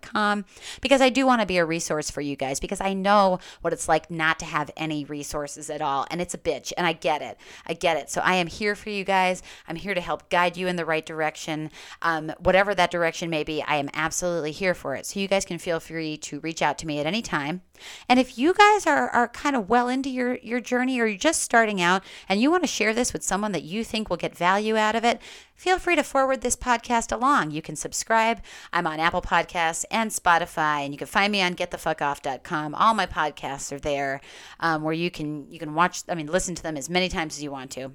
because 0.82 1.02
I 1.02 1.10
do 1.10 1.26
want 1.26 1.42
to 1.42 1.48
be 1.48 1.58
a 1.58 1.66
resource 1.66 2.10
for 2.10 2.22
you 2.22 2.36
guys 2.36 2.60
because 2.60 2.82
I 2.82 2.94
know 2.94 3.40
what 3.62 3.74
it's 3.74 3.88
like 3.88 4.10
not 4.10 4.40
to 4.40 4.46
have 4.46 4.72
any 4.78 5.06
resources 5.06 5.70
at 5.70 5.82
all. 5.82 6.06
And 6.12 6.22
it's 6.22 6.34
a 6.34 6.38
bitch. 6.38 6.74
And 6.78 6.86
I 6.86 6.94
get 6.94 7.22
it. 7.22 7.38
I 7.66 7.74
get 7.74 7.98
it. 7.98 8.10
So 8.10 8.22
I 8.22 8.36
am 8.36 8.48
here 8.48 8.76
for 8.76 8.90
you 8.90 9.04
guys. 9.04 9.44
I'm 9.68 9.76
here 9.76 9.94
to 9.94 10.02
help 10.02 10.30
guide 10.30 10.58
you 10.58 10.68
in 10.68 10.76
the 10.76 10.86
right 10.86 11.06
direction. 11.06 11.72
Um, 12.02 12.32
whatever 12.40 12.74
that 12.76 12.92
direction 12.92 13.30
may 13.30 13.44
be, 13.44 13.62
I 13.64 13.76
am 13.76 13.90
absolutely 13.94 14.52
here 14.52 14.74
for 14.74 14.96
it. 14.96 15.06
So 15.06 15.20
you 15.20 15.28
guys 15.28 15.46
can 15.46 15.58
feel 15.58 15.80
free 15.80 16.18
to 16.18 16.40
reach 16.40 16.62
out 16.62 16.78
to 16.80 16.88
me 16.88 17.00
at 17.00 17.06
any 17.06 17.22
time. 17.22 17.62
And 18.08 18.20
if 18.20 18.38
you 18.38 18.54
guys 18.54 18.86
are, 18.86 19.10
are 19.10 19.28
kind 19.28 19.56
of 19.56 19.70
well 19.70 19.88
into 19.88 20.10
your, 20.10 20.38
your 20.38 20.60
journey 20.60 21.00
or 21.00 21.06
you're 21.06 21.18
just 21.18 21.42
starting 21.42 21.82
out 21.82 22.04
and 22.28 22.42
you 22.42 22.52
want 22.52 22.64
to 22.64 22.68
share 22.68 22.94
this 22.94 23.14
with 23.14 23.24
someone 23.24 23.52
that 23.54 23.64
you 23.64 23.84
think 23.84 24.10
will 24.10 24.18
get 24.18 24.36
value 24.36 24.76
out 24.76 24.96
of 24.96 25.04
it, 25.04 25.22
feel 25.60 25.78
free 25.78 25.98
to 25.98 26.04
forward 26.04 26.39
this 26.39 26.56
podcast 26.56 27.12
along. 27.12 27.52
You 27.52 27.62
can 27.62 27.76
subscribe. 27.76 28.41
I'm 28.72 28.88
on 28.88 29.02
Apple 29.02 29.22
Podcasts 29.22 29.84
and 29.91 30.10
Spotify, 30.10 30.86
and 30.86 30.93
you 30.93 30.98
can 30.98 31.06
find 31.06 31.34
me 31.34 31.41
on 31.41 31.54
getthefuckoff.com. 31.54 32.74
All 32.76 32.93
my 32.93 33.06
podcasts 33.06 33.69
are 33.74 33.80
there 33.80 34.22
um, 34.62 34.84
where 34.84 34.93
you 34.93 35.12
can 35.12 35.52
you 35.52 35.60
can 35.60 35.74
watch, 35.74 36.04
I 36.08 36.15
mean, 36.15 36.28
listen 36.28 36.56
to 36.56 36.63
them 36.63 36.78
as 36.78 36.89
many 36.89 37.10
times 37.10 37.36
as 37.36 37.43
you 37.43 37.52
want 37.52 37.72
to. 37.72 37.91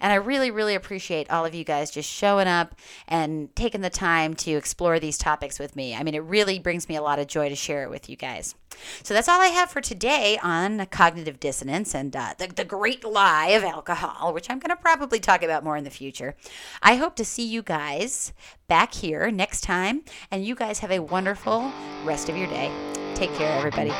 And 0.00 0.12
I 0.12 0.16
really, 0.16 0.50
really 0.50 0.74
appreciate 0.74 1.30
all 1.30 1.44
of 1.44 1.54
you 1.54 1.64
guys 1.64 1.90
just 1.90 2.10
showing 2.10 2.48
up 2.48 2.74
and 3.08 3.54
taking 3.56 3.80
the 3.80 3.90
time 3.90 4.34
to 4.34 4.52
explore 4.52 4.98
these 4.98 5.18
topics 5.18 5.58
with 5.58 5.76
me. 5.76 5.94
I 5.94 6.02
mean, 6.02 6.14
it 6.14 6.22
really 6.22 6.58
brings 6.58 6.88
me 6.88 6.96
a 6.96 7.02
lot 7.02 7.18
of 7.18 7.26
joy 7.26 7.48
to 7.48 7.56
share 7.56 7.82
it 7.82 7.90
with 7.90 8.08
you 8.08 8.16
guys. 8.16 8.54
So 9.02 9.14
that's 9.14 9.28
all 9.28 9.40
I 9.40 9.46
have 9.46 9.70
for 9.70 9.80
today 9.80 10.38
on 10.42 10.84
cognitive 10.86 11.40
dissonance 11.40 11.94
and 11.94 12.14
uh, 12.14 12.34
the, 12.38 12.48
the 12.48 12.64
great 12.64 13.04
lie 13.04 13.48
of 13.48 13.64
alcohol, 13.64 14.32
which 14.34 14.50
I'm 14.50 14.58
going 14.58 14.70
to 14.70 14.76
probably 14.76 15.20
talk 15.20 15.42
about 15.42 15.64
more 15.64 15.76
in 15.76 15.84
the 15.84 15.90
future. 15.90 16.34
I 16.82 16.96
hope 16.96 17.16
to 17.16 17.24
see 17.24 17.46
you 17.46 17.62
guys 17.62 18.32
back 18.68 18.94
here 18.94 19.30
next 19.30 19.62
time, 19.62 20.02
and 20.30 20.44
you 20.44 20.54
guys 20.54 20.80
have 20.80 20.90
a 20.90 20.98
wonderful 20.98 21.72
rest 22.04 22.28
of 22.28 22.36
your 22.36 22.48
day. 22.48 22.70
Take 23.14 23.32
care, 23.34 23.56
everybody. 23.56 23.92